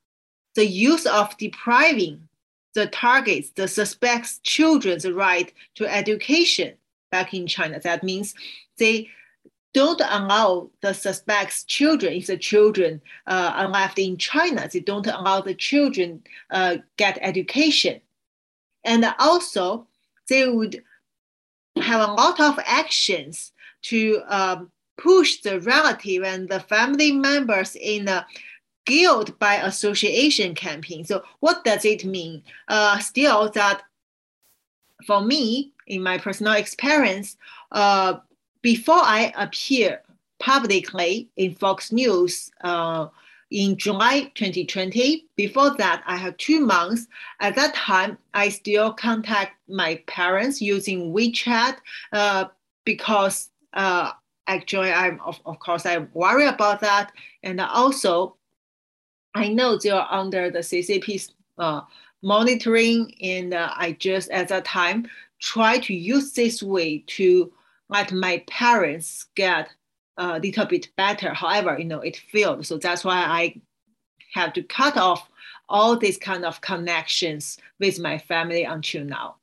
[0.55, 2.27] the use of depriving
[2.73, 6.73] the targets, the suspects' children's right to education
[7.11, 7.80] back in China.
[7.80, 8.34] That means
[8.77, 9.09] they
[9.74, 15.07] don't allow the suspects' children, if the children uh, are left in China, they don't
[15.07, 18.01] allow the children uh, get education.
[18.84, 19.88] And also,
[20.28, 20.84] they would
[21.78, 23.51] have a lot of actions
[23.84, 28.26] to um, push the relative and the family members in a
[28.86, 31.05] guilt by association campaign.
[31.05, 32.43] So what does it mean?
[32.67, 33.84] Uh, still that
[35.05, 37.38] for me, in my personal experience,
[37.72, 38.15] uh,
[38.62, 40.01] before I appear
[40.39, 43.07] publicly in Fox News uh,
[43.51, 47.07] in July 2020, before that, I had two months.
[47.39, 51.78] At that time, I still contact my parents using WeChat
[52.14, 52.45] uh,
[52.86, 54.12] because uh,
[54.47, 57.12] actually, I'm of, of course I worry about that,
[57.43, 58.36] and also
[59.36, 61.82] I know they are under the CCP's uh,
[62.22, 65.07] monitoring, and uh, I just at that time
[65.39, 67.51] try to use this way to
[67.89, 69.69] let my parents get
[70.17, 71.33] a little bit better.
[71.33, 72.65] However, you know, it failed.
[72.65, 73.61] So that's why I
[74.33, 75.29] have to cut off
[75.67, 79.35] all these kind of connections with my family until now.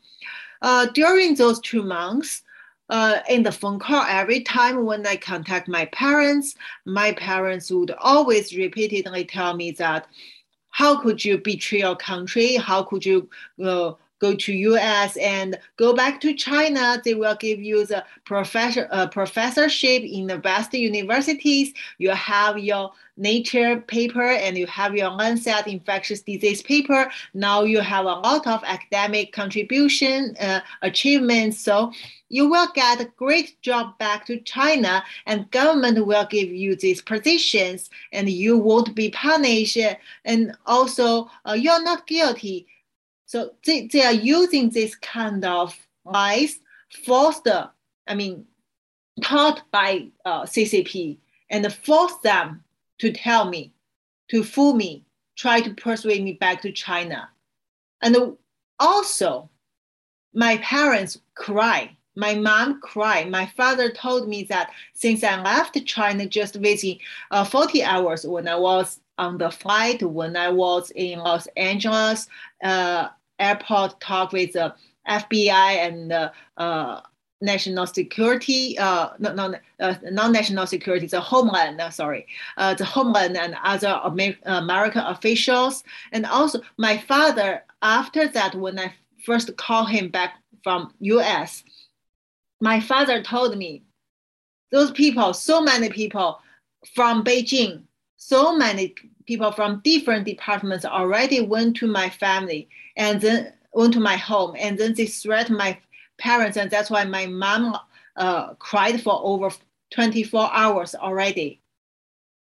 [0.62, 2.42] Uh, during those two months,
[2.88, 7.90] uh, in the phone call, every time when I contact my parents, my parents would
[7.99, 10.07] always repeatedly tell me that,
[10.70, 12.57] how could you betray your country?
[12.57, 13.28] How could you
[13.64, 18.89] uh, go to US and go back to China, they will give you the professor
[18.91, 21.73] uh, professorship in the best universities.
[21.99, 27.11] You have your Nature paper and you have your Lancet infectious disease paper.
[27.33, 31.59] Now you have a lot of academic contribution uh, achievements.
[31.59, 31.93] So
[32.29, 37.01] you will get a great job back to China and government will give you these
[37.01, 39.79] positions and you won't be punished.
[40.27, 42.67] And also uh, you're not guilty
[43.27, 46.61] so they, they are using this kind of lies
[47.05, 47.49] forced,
[48.07, 48.47] I mean,
[49.22, 51.18] taught by uh, CCP
[51.51, 52.62] and force them
[52.99, 53.72] to tell me,
[54.31, 55.05] to fool me,
[55.37, 57.29] try to persuade me back to China.
[58.01, 58.37] And
[58.79, 59.51] also,
[60.33, 63.31] my parents cry my mom cried.
[63.31, 66.99] My father told me that since I left China just within
[67.31, 72.29] uh, 40 hours when I was on the flight, when I was in Los Angeles
[72.64, 73.09] uh,
[73.39, 74.74] airport, talk with the
[75.09, 75.51] FBI
[75.87, 77.01] and uh,
[77.41, 82.26] national security, uh, no, no, uh, non-national security, the homeland, uh, sorry,
[82.57, 85.84] uh, the homeland and other Amer- American officials.
[86.12, 91.62] And also my father, after that, when I first called him back from US,
[92.61, 93.82] my father told me,
[94.72, 96.41] those people, so many people
[96.95, 97.86] from Beijing,
[98.17, 98.95] so many
[99.27, 104.55] people from different departments already went to my family and then went to my home
[104.59, 105.79] and then they threatened my
[106.19, 107.77] parents, and that's why my mom
[108.17, 109.51] uh, cried for over
[109.91, 111.61] 24 hours already.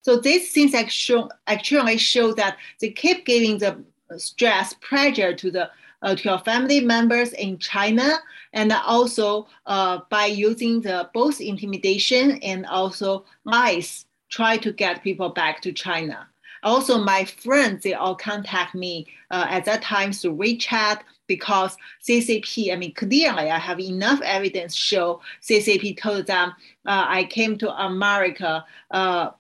[0.03, 3.85] So these things actually show that they keep giving the
[4.17, 5.71] stress, pressure to the
[6.03, 8.19] uh, to your family members in China,
[8.55, 15.29] and also uh, by using the both intimidation and also lies, try to get people
[15.29, 16.27] back to China.
[16.63, 21.77] Also, my friends they all contact me uh, at that time through WeChat because
[22.07, 26.51] CCP, I mean, clearly I have enough evidence show CCP told them
[26.87, 29.31] uh, I came to America uh,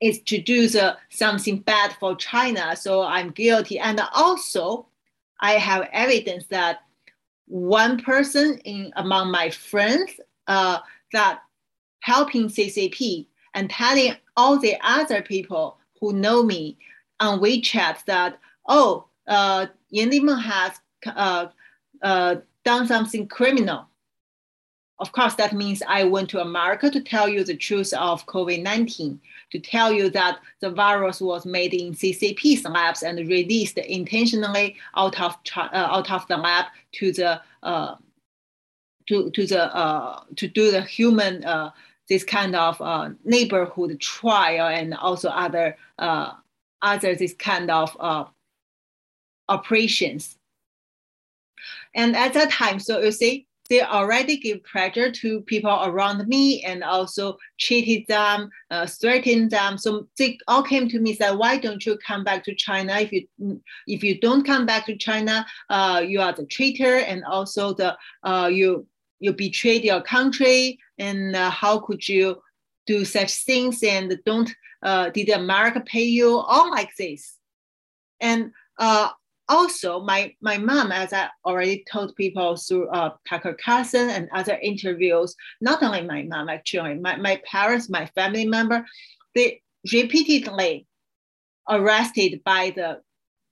[0.00, 3.78] is to do the, something bad for China, so I'm guilty.
[3.78, 4.86] And also,
[5.40, 6.80] I have evidence that
[7.46, 10.12] one person in among my friends
[10.46, 10.78] uh,
[11.12, 11.42] that
[12.00, 16.76] helping CCP and telling all the other people who know me
[17.20, 20.72] on WeChat that, oh, uh, Li-Meng has
[21.06, 21.46] uh,
[22.02, 23.86] uh, done something criminal.
[25.00, 28.62] Of course, that means I went to America to tell you the truth of COVID
[28.62, 29.20] 19,
[29.52, 35.20] to tell you that the virus was made in CCP's labs and released intentionally out
[35.20, 37.94] of, uh, out of the lab to the uh,
[39.06, 41.70] to, to the uh, to do the human uh,
[42.08, 46.32] this kind of uh, neighborhood trial and also other uh,
[46.82, 48.24] other this kind of uh,
[49.48, 50.36] operations.
[51.94, 56.62] And at that time, so you see, they already give pressure to people around me
[56.62, 59.76] and also cheated them, uh, threatened them.
[59.76, 62.98] So they all came to me said, "Why don't you come back to China?
[62.98, 67.24] If you if you don't come back to China, uh, you are the traitor, and
[67.24, 68.86] also the uh, you
[69.20, 72.40] you betrayed your country, and uh, how could you
[72.86, 73.82] do such things?
[73.82, 74.50] And don't
[74.82, 76.36] uh, did America pay you?
[76.38, 77.36] All like this,
[78.20, 79.10] and uh,
[79.48, 84.58] also my my mom, as I already told people through uh, Tucker Carlson and other
[84.62, 88.84] interviews, not only my mom actually, my, my parents, my family member,
[89.34, 89.62] they
[89.92, 90.86] repeatedly
[91.68, 93.00] arrested by the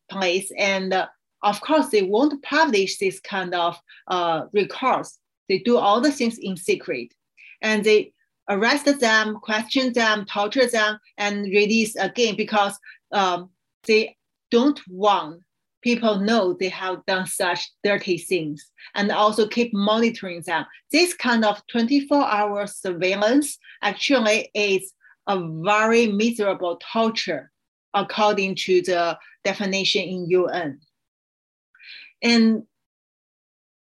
[0.09, 1.07] police and uh,
[1.43, 6.39] of course they won't publish this kind of uh, records they do all the things
[6.39, 7.13] in secret
[7.63, 8.13] and they
[8.49, 12.79] arrest them question them torture them and release again because
[13.13, 13.51] um,
[13.87, 14.17] they
[14.51, 15.43] don't want
[15.87, 20.67] people know they have done such dirty things and also keep monitoring them.
[20.91, 24.93] This kind of 24 hour surveillance actually is
[25.29, 27.53] a very miserable torture
[27.95, 30.81] according to the definition in UN.
[32.21, 32.65] And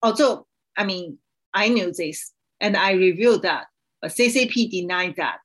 [0.03, 0.45] although,
[0.77, 1.17] I mean,
[1.55, 3.65] I knew this and I reviewed that,
[4.01, 5.37] but CCP denied that.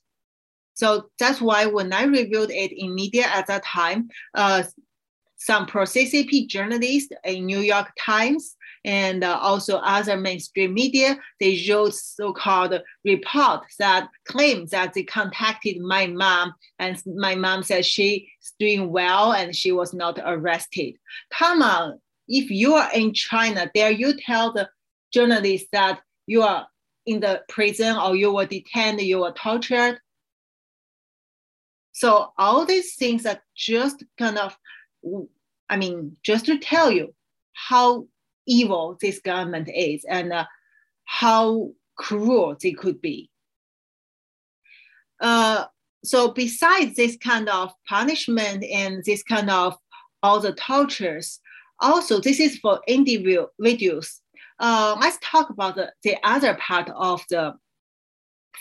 [0.75, 4.65] So that's why when I reviewed it in media at that time, uh,
[5.37, 11.95] some pro-CCP journalists in New York Times and uh, also other mainstream media, they wrote
[11.95, 18.23] so-called reports that claim that they contacted my mom and my mom said she's
[18.59, 20.95] doing well and she was not arrested.
[21.31, 24.69] Come on, if you are in China, dare you tell the
[25.13, 26.67] journalists that you are
[27.07, 29.99] in the prison or you were detained, you were tortured?
[31.93, 34.57] So all these things are just kind of
[35.69, 37.15] I mean, just to tell you
[37.55, 38.07] how
[38.47, 40.47] evil this government is and uh,
[41.05, 43.31] how cruel they could be.
[45.21, 45.67] Uh,
[46.03, 49.77] so besides this kind of punishment and this kind of
[50.23, 51.41] all the tortures,
[51.81, 54.21] also this is for individuals.
[54.61, 57.55] Uh, let's talk about the, the other part of the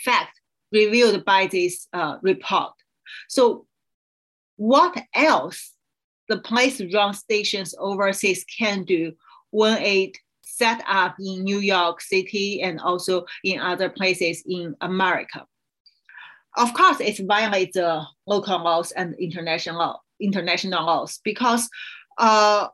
[0.04, 0.40] fact
[0.72, 2.72] revealed by this uh, report.
[3.28, 3.66] So
[4.56, 5.72] what else
[6.28, 9.12] the police run stations overseas can do
[9.50, 10.16] when it
[10.60, 15.46] set up in New York City and also in other places in America.
[16.56, 21.68] Of course, it violates the local laws and international international laws because
[22.18, 22.68] uh,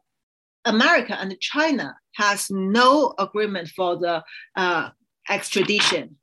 [0.65, 4.23] America and China has no agreement for the
[4.57, 4.91] uh,
[5.29, 6.17] extradition.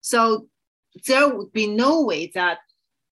[0.00, 0.48] So
[1.06, 2.58] there would be no way that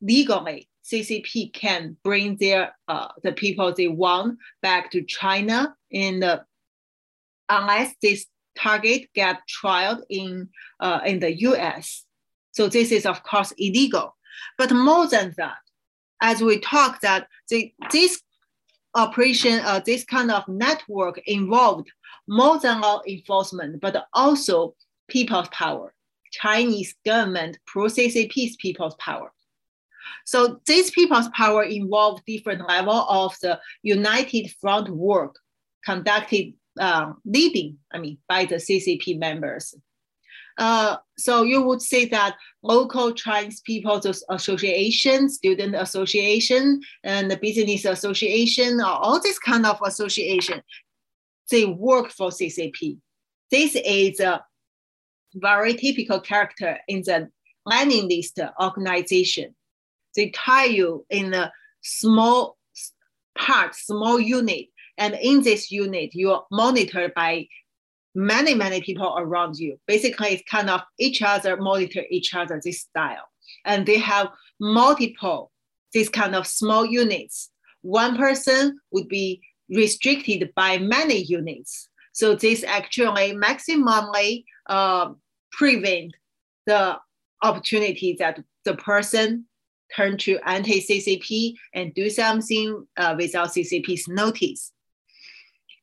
[0.01, 6.45] legally CCP can bring their uh, the people they want back to China in the
[7.49, 8.27] unless this
[8.57, 10.49] target get trialed in
[10.81, 12.05] uh, in the U.S.
[12.53, 14.17] So this is of course illegal.
[14.59, 15.57] But more than that,
[16.21, 18.21] as we talk that the, this
[18.95, 21.91] operation, uh, this kind of network involved
[22.29, 24.75] more than law enforcement, but also
[25.09, 25.95] people's power.
[26.33, 29.33] Chinese government pro CCP's people's power.
[30.27, 35.37] So this people's power involved different level of the united front work
[35.85, 39.75] conducted um, leading, I mean, by the CCP members.
[40.57, 47.85] Uh, so you would say that local Chinese people's association, student association, and the business
[47.85, 50.63] association, all this kind of association,
[51.51, 52.99] they work for CCP.
[53.51, 54.43] This is a
[55.35, 57.29] very typical character in the
[57.69, 59.55] Leninist organization.
[60.17, 62.57] They tie you in a small
[63.37, 64.67] part, small unit,
[64.97, 67.49] and in this unit, you are monitored by
[68.15, 69.79] many, many people around you.
[69.87, 73.29] Basically, it's kind of each other monitor each other this style.
[73.65, 74.29] And they have
[74.61, 75.51] multiple,
[75.93, 77.51] these kind of small units.
[77.83, 79.43] One person would be
[79.75, 81.89] restricted by many units.
[82.13, 85.13] So this actually maximally uh,
[85.53, 86.15] prevent
[86.67, 86.99] the
[87.43, 89.47] opportunity that the person
[89.95, 94.73] turn to anti-CCP and do something uh, without CCP's notice.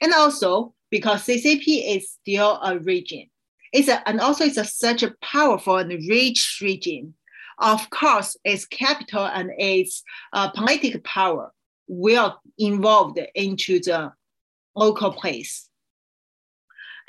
[0.02, 3.28] And also because CCP is still a region.
[3.72, 7.14] It's a, and also it's a, such a powerful and rich region.
[7.60, 11.54] Of course, its capital and its uh, political power
[11.92, 14.14] will involved into the
[14.76, 15.68] local place.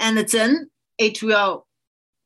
[0.01, 1.67] And then it will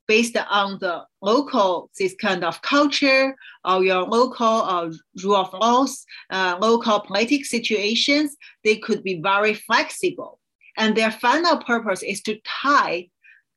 [0.09, 4.91] based on the local this kind of culture or your local uh,
[5.23, 10.39] rule of laws, uh, local political situations, they could be very flexible.
[10.79, 13.09] And their final purpose is to tie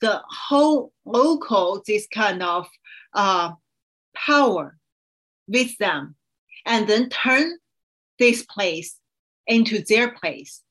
[0.01, 2.67] the whole local, this kind of
[3.13, 3.51] uh,
[4.15, 4.77] power
[5.47, 6.15] with them,
[6.65, 7.59] and then turn
[8.19, 8.97] this place
[9.47, 10.61] into their place,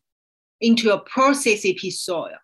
[0.61, 2.37] into a pro-CCP soil.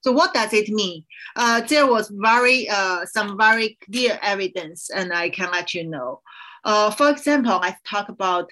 [0.00, 1.04] So what does it mean?
[1.34, 6.20] Uh, there was very uh, some very clear evidence, and I can let you know.
[6.64, 8.50] Uh, for example, let's talk about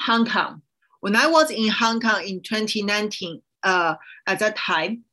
[0.00, 0.62] Hong Kong.
[1.00, 3.94] When I was in Hong Kong in 2019, uh,
[4.26, 5.04] at that time,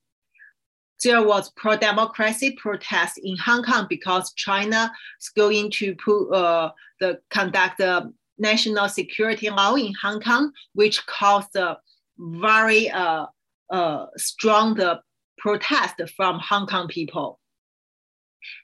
[1.04, 7.20] there was pro-democracy protest in Hong Kong because China is going to put uh, the
[7.30, 11.78] conduct the national security law in Hong Kong, which caused a
[12.18, 13.26] very uh,
[13.70, 15.00] uh, strong the
[15.38, 17.40] protest from Hong Kong people.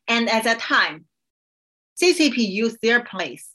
[0.07, 1.05] And at that time,
[2.01, 3.49] CCP used their place,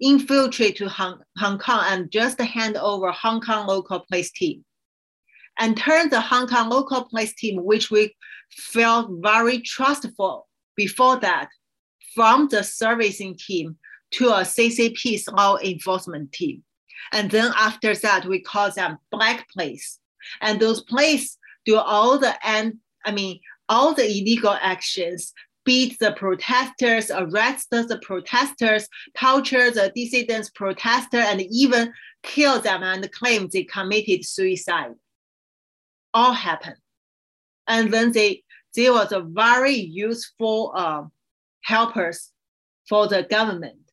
[0.00, 4.64] infiltrate to Hong, Hong Kong and just hand over Hong Kong local police team
[5.58, 8.14] and turn the Hong Kong local police team, which we
[8.50, 11.48] felt very trustful before that,
[12.14, 13.76] from the servicing team
[14.12, 16.62] to a CCP's law enforcement team.
[17.12, 19.98] And then after that, we call them black police.
[20.40, 25.32] And those police do all the and I mean all the illegal actions,
[25.64, 31.92] beat the protesters, arrest the protesters, torture the dissidents protester, and even
[32.22, 34.94] kill them and claim they committed suicide
[36.14, 36.76] all happened.
[37.66, 38.44] And then they,
[38.74, 41.02] they was a very useful uh,
[41.62, 42.30] helpers
[42.88, 43.83] for the government,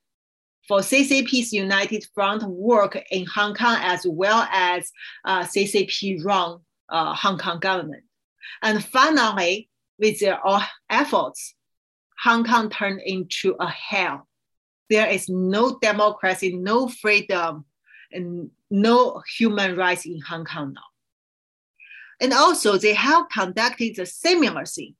[0.68, 4.92] for CCP's United Front work in Hong Kong as well as
[5.26, 6.60] uh, CCP run
[6.90, 8.04] uh, Hong Kong government.
[8.62, 10.40] And finally, with their
[10.90, 11.56] efforts,
[12.20, 14.28] Hong Kong turned into a hell.
[14.90, 17.66] There is no democracy, no freedom,
[18.12, 20.82] and no human rights in Hong Kong now.
[22.20, 24.96] And also, they have conducted the similar thing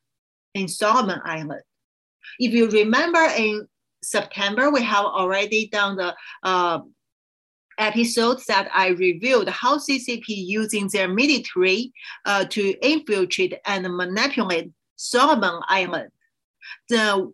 [0.56, 1.62] in Solomon Island.
[2.40, 3.68] If you remember in
[4.04, 6.80] September, we have already done the uh,
[7.78, 11.92] episodes that I reviewed how CCP using their military
[12.26, 16.10] uh, to infiltrate and manipulate Solomon Island.
[16.90, 17.32] The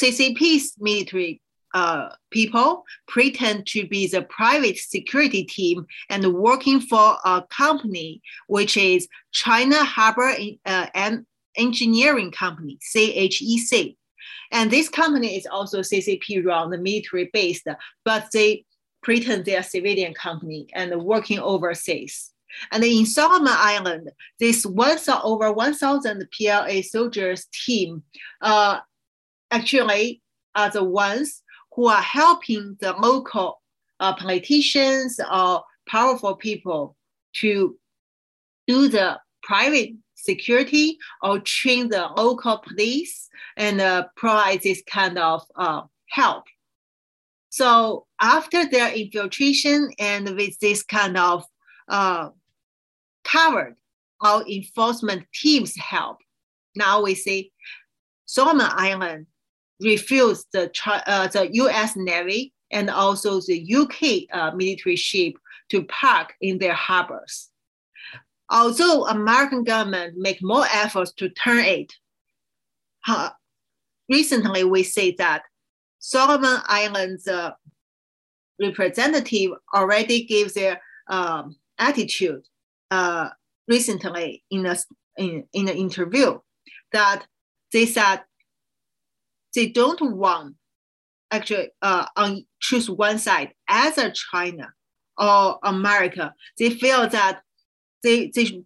[0.00, 1.40] CCP's military
[1.72, 8.76] uh, people pretend to be the private security team and working for a company which
[8.76, 10.34] is China Harbor
[10.66, 11.24] uh, and
[11.56, 13.96] Engineering Company, CHEC.
[14.52, 17.66] And this company is also CCP run, the military based,
[18.04, 18.64] but they
[19.02, 22.32] pretend they are civilian company and working overseas.
[22.72, 28.02] And in Solomon Island, this one, over 1,000 PLA soldiers team
[28.40, 28.80] uh,
[29.50, 30.20] actually
[30.54, 31.42] are the ones
[31.74, 33.60] who are helping the local
[34.00, 36.96] uh, politicians or powerful people
[37.34, 37.78] to
[38.66, 39.90] do the private
[40.22, 46.44] security or train the local police and uh, provide this kind of uh, help.
[47.50, 51.44] So after their infiltration and with this kind of
[51.88, 52.30] uh,
[53.24, 53.76] covered
[54.20, 56.18] our enforcement team's help,
[56.76, 57.52] now we see
[58.26, 59.26] Solomon Island
[59.80, 65.34] refused the, uh, the US Navy and also the UK uh, military ship
[65.70, 67.48] to park in their harbors.
[68.50, 71.92] Although American government make more efforts to turn it,
[73.06, 73.30] uh,
[74.08, 75.42] recently we see that
[76.00, 77.52] Solomon Islands uh,
[78.60, 82.42] representative already gave their um, attitude
[82.90, 83.28] uh,
[83.68, 84.76] recently in a
[85.16, 86.38] in, in an interview
[86.92, 87.26] that
[87.72, 88.20] they said
[89.54, 90.56] they don't want
[91.30, 94.72] actually uh, on choose one side as a China
[95.18, 96.34] or America.
[96.58, 97.42] They feel that
[98.02, 98.62] they, they,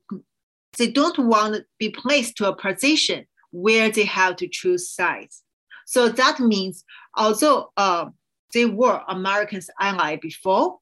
[0.78, 5.42] they don't want to be placed to a position where they have to choose sides.
[5.86, 6.84] So that means
[7.16, 8.06] although uh,
[8.52, 10.78] they were Americans' ally before,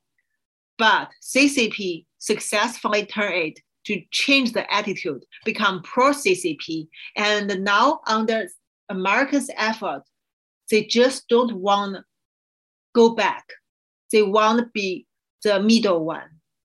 [0.78, 6.86] but CCP successfully turned it to change the attitude, become pro-CCP,
[7.16, 8.46] and now under
[8.88, 10.03] America's effort,
[10.70, 12.05] they just don't want to
[12.94, 13.44] go back.
[14.12, 15.07] They want to be
[15.42, 16.28] the middle one,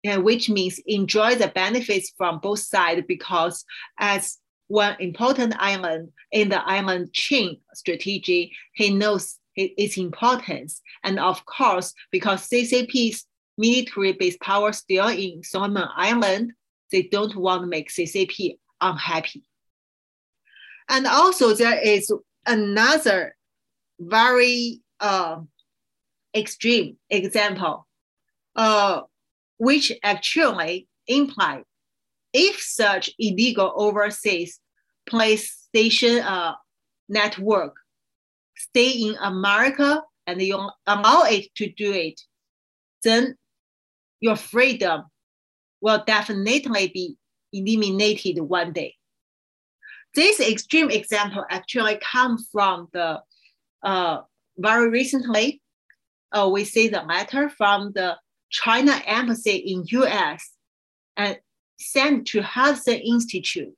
[0.07, 3.65] and which means enjoy the benefits from both sides because
[3.99, 4.39] as
[4.69, 10.83] one important island in the island chain strategy, he knows its importance.
[11.05, 13.27] And of course, because CCP's
[13.57, 16.53] military-based power still in Solomon Island,
[16.93, 19.45] they don't want to make CCP unhappy.
[20.89, 22.13] And also there is
[22.45, 23.35] another
[23.99, 25.39] very uh,
[26.35, 27.87] extreme example,
[28.55, 29.03] uh,
[29.59, 31.63] which actually imply
[32.33, 34.61] if such illegal overseas
[35.07, 36.55] police station uh,
[37.09, 37.75] network
[38.57, 42.21] stay in America and you allow it to do it,
[43.05, 43.37] then
[44.21, 45.05] your freedom
[45.81, 47.17] will definitely be
[47.53, 48.95] eliminated one day.
[50.15, 53.21] This extreme example actually comes from the
[53.83, 54.23] uh,
[54.59, 55.61] very recently,
[56.33, 58.17] uh, we see the letter from the
[58.51, 60.51] China embassy in US
[61.17, 61.39] and
[61.79, 63.75] sent to Hudson Institute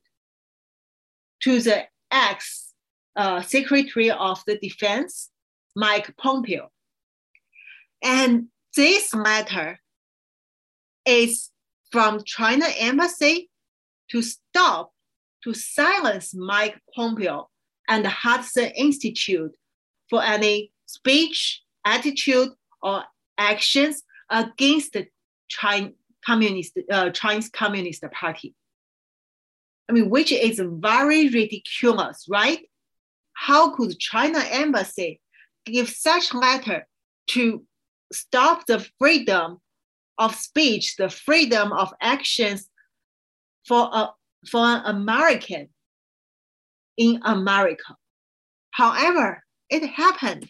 [1.41, 2.73] to the ex
[3.17, 5.31] uh, Secretary of the Defense,
[5.75, 6.71] Mike Pompeo.
[8.03, 8.47] And
[8.77, 9.81] this matter
[11.05, 11.51] is
[11.91, 13.51] from China embassy
[14.11, 14.93] to stop,
[15.43, 17.49] to silence Mike Pompeo
[17.89, 19.57] and the Hudson Institute
[20.09, 22.51] for any speech, attitude,
[22.83, 23.05] or
[23.37, 25.09] actions against the
[26.27, 28.55] Communist, uh, Chinese Communist Party.
[29.89, 32.61] I mean, which is very ridiculous, right?
[33.33, 35.21] How could China embassy
[35.65, 36.87] give such letter
[37.29, 37.65] to
[38.13, 39.59] stop the freedom
[40.19, 42.69] of speech, the freedom of actions
[43.67, 44.11] for a
[44.51, 45.69] for an American
[46.97, 47.97] in America?
[48.73, 50.49] However, it happened.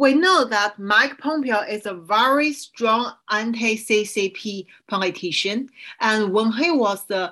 [0.00, 5.68] We know that Mike Pompeo is a very strong anti-CCP politician,
[6.00, 7.30] and when he was the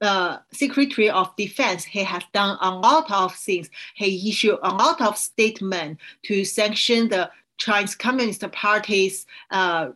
[0.00, 3.70] uh, Secretary of Defense, he has done a lot of things.
[3.94, 9.90] He issued a lot of statements to sanction the Chinese Communist Party's uh,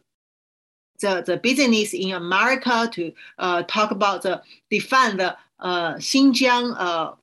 [1.01, 7.17] the, the business in America, to uh, talk about the defend the uh, Xinjiang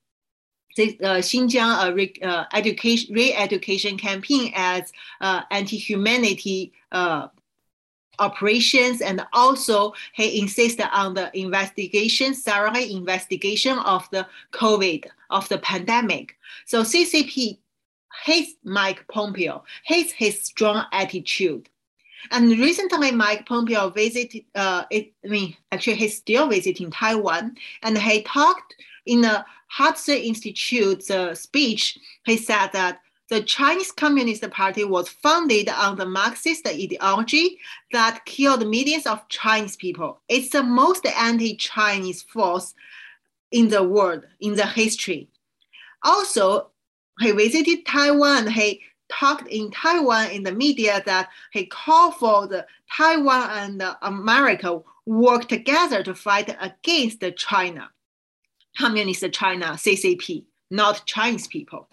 [0.79, 6.71] uh, the Xinjiang uh, re, uh, education re-education campaign as uh, anti-humanity
[8.19, 15.57] operations, and also he insisted on the investigation, thorough investigation of the COVID of the
[15.57, 16.35] pandemic.
[16.65, 17.59] So CCP
[18.23, 21.69] hates Mike Pompeo, hates his strong attitude.
[22.31, 27.97] And recently, Mike Pompeo visited, uh, it, I mean, actually, he's still visiting Taiwan, and
[27.97, 28.75] he talked
[29.09, 35.69] in the Hudson Institute's uh, speech, he said that the Chinese Communist Party was founded
[35.69, 37.59] on the Marxist ideology
[37.91, 40.19] that killed millions of Chinese people.
[40.29, 42.73] It's the most anti-Chinese force
[43.51, 45.27] in the world, in the history.
[46.03, 46.69] Also,
[47.19, 48.47] he visited Taiwan.
[48.47, 54.81] He talked in Taiwan in the media that he called for the Taiwan and America
[55.05, 57.89] work together to fight against China,
[58.77, 61.87] Communist China, CCP, not Chinese people.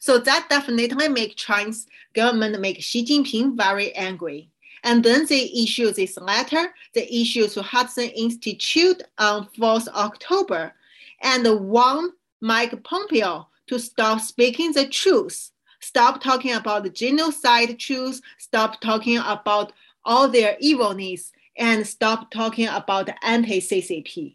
[0.00, 4.50] So that definitely make Chinese government make Xi Jinping very angry.
[4.84, 10.74] And then they issue this letter, they issue to Hudson Institute on 4th October
[11.22, 12.10] and warn
[12.40, 19.18] Mike Pompeo to stop speaking the truth, stop talking about the genocide truth, stop talking
[19.18, 19.72] about
[20.04, 24.34] all their evilness, and stop talking about anti-CCP.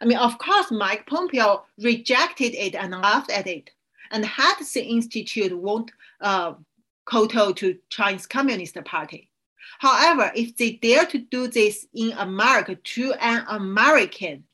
[0.00, 3.70] I mean, of course, Mike Pompeo rejected it and laughed at it.
[4.10, 5.90] And Hudson Institute won't
[6.20, 6.54] uh,
[7.06, 9.30] kowtow to Chinese Communist Party.
[9.78, 14.44] However, if they dare to do this in America to an American,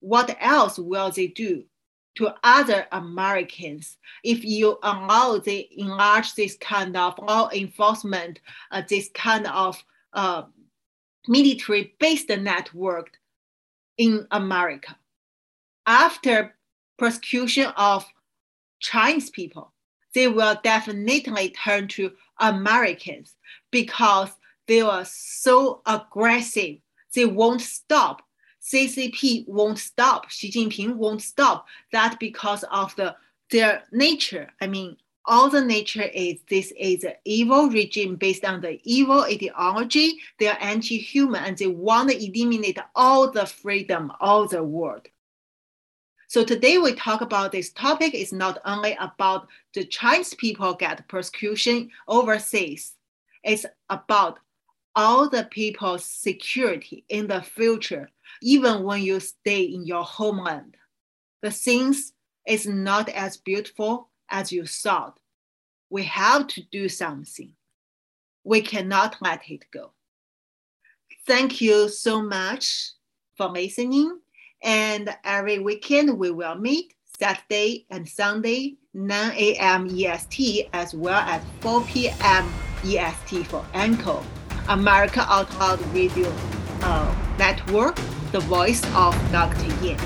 [0.00, 1.64] what else will they do
[2.16, 8.40] to other Americans if you allow they enlarge this kind of law enforcement,
[8.72, 9.82] uh, this kind of
[10.12, 10.42] uh,
[11.28, 13.12] military-based network
[14.00, 14.96] in America?
[15.86, 16.56] After
[16.98, 18.06] persecution of
[18.80, 19.72] Chinese people,
[20.14, 23.36] they will definitely turn to Americans
[23.70, 24.30] because
[24.66, 26.76] they are so aggressive.
[27.14, 28.22] They won't stop.
[28.62, 30.30] CCP won't stop.
[30.30, 31.66] Xi Jinping won't stop.
[31.92, 33.14] That because of the
[33.50, 34.48] their nature.
[34.62, 34.96] I mean,
[35.30, 40.18] all the nature is this is an evil regime based on the evil ideology.
[40.40, 45.06] They are anti-human and they want to eliminate all the freedom of the world.
[46.26, 51.06] So today we talk about this topic is not only about the Chinese people get
[51.06, 52.96] persecution overseas,
[53.44, 54.40] it's about
[54.96, 58.10] all the people's security in the future,
[58.42, 60.76] even when you stay in your homeland.
[61.42, 62.14] The things
[62.48, 65.19] is not as beautiful as you thought.
[65.90, 67.52] We have to do something.
[68.44, 69.90] We cannot let it go.
[71.26, 72.92] Thank you so much
[73.36, 74.20] for listening.
[74.62, 79.88] And every weekend we will meet Saturday and Sunday, 9 a.m.
[79.90, 82.52] EST, as well as 4 p.m.
[82.84, 84.22] EST for Anchor,
[84.68, 86.32] America Out Loud Radio
[86.82, 87.96] uh, Network,
[88.32, 89.66] the voice of Dr.
[89.84, 89.98] Yan.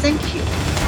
[0.00, 0.87] Thank you.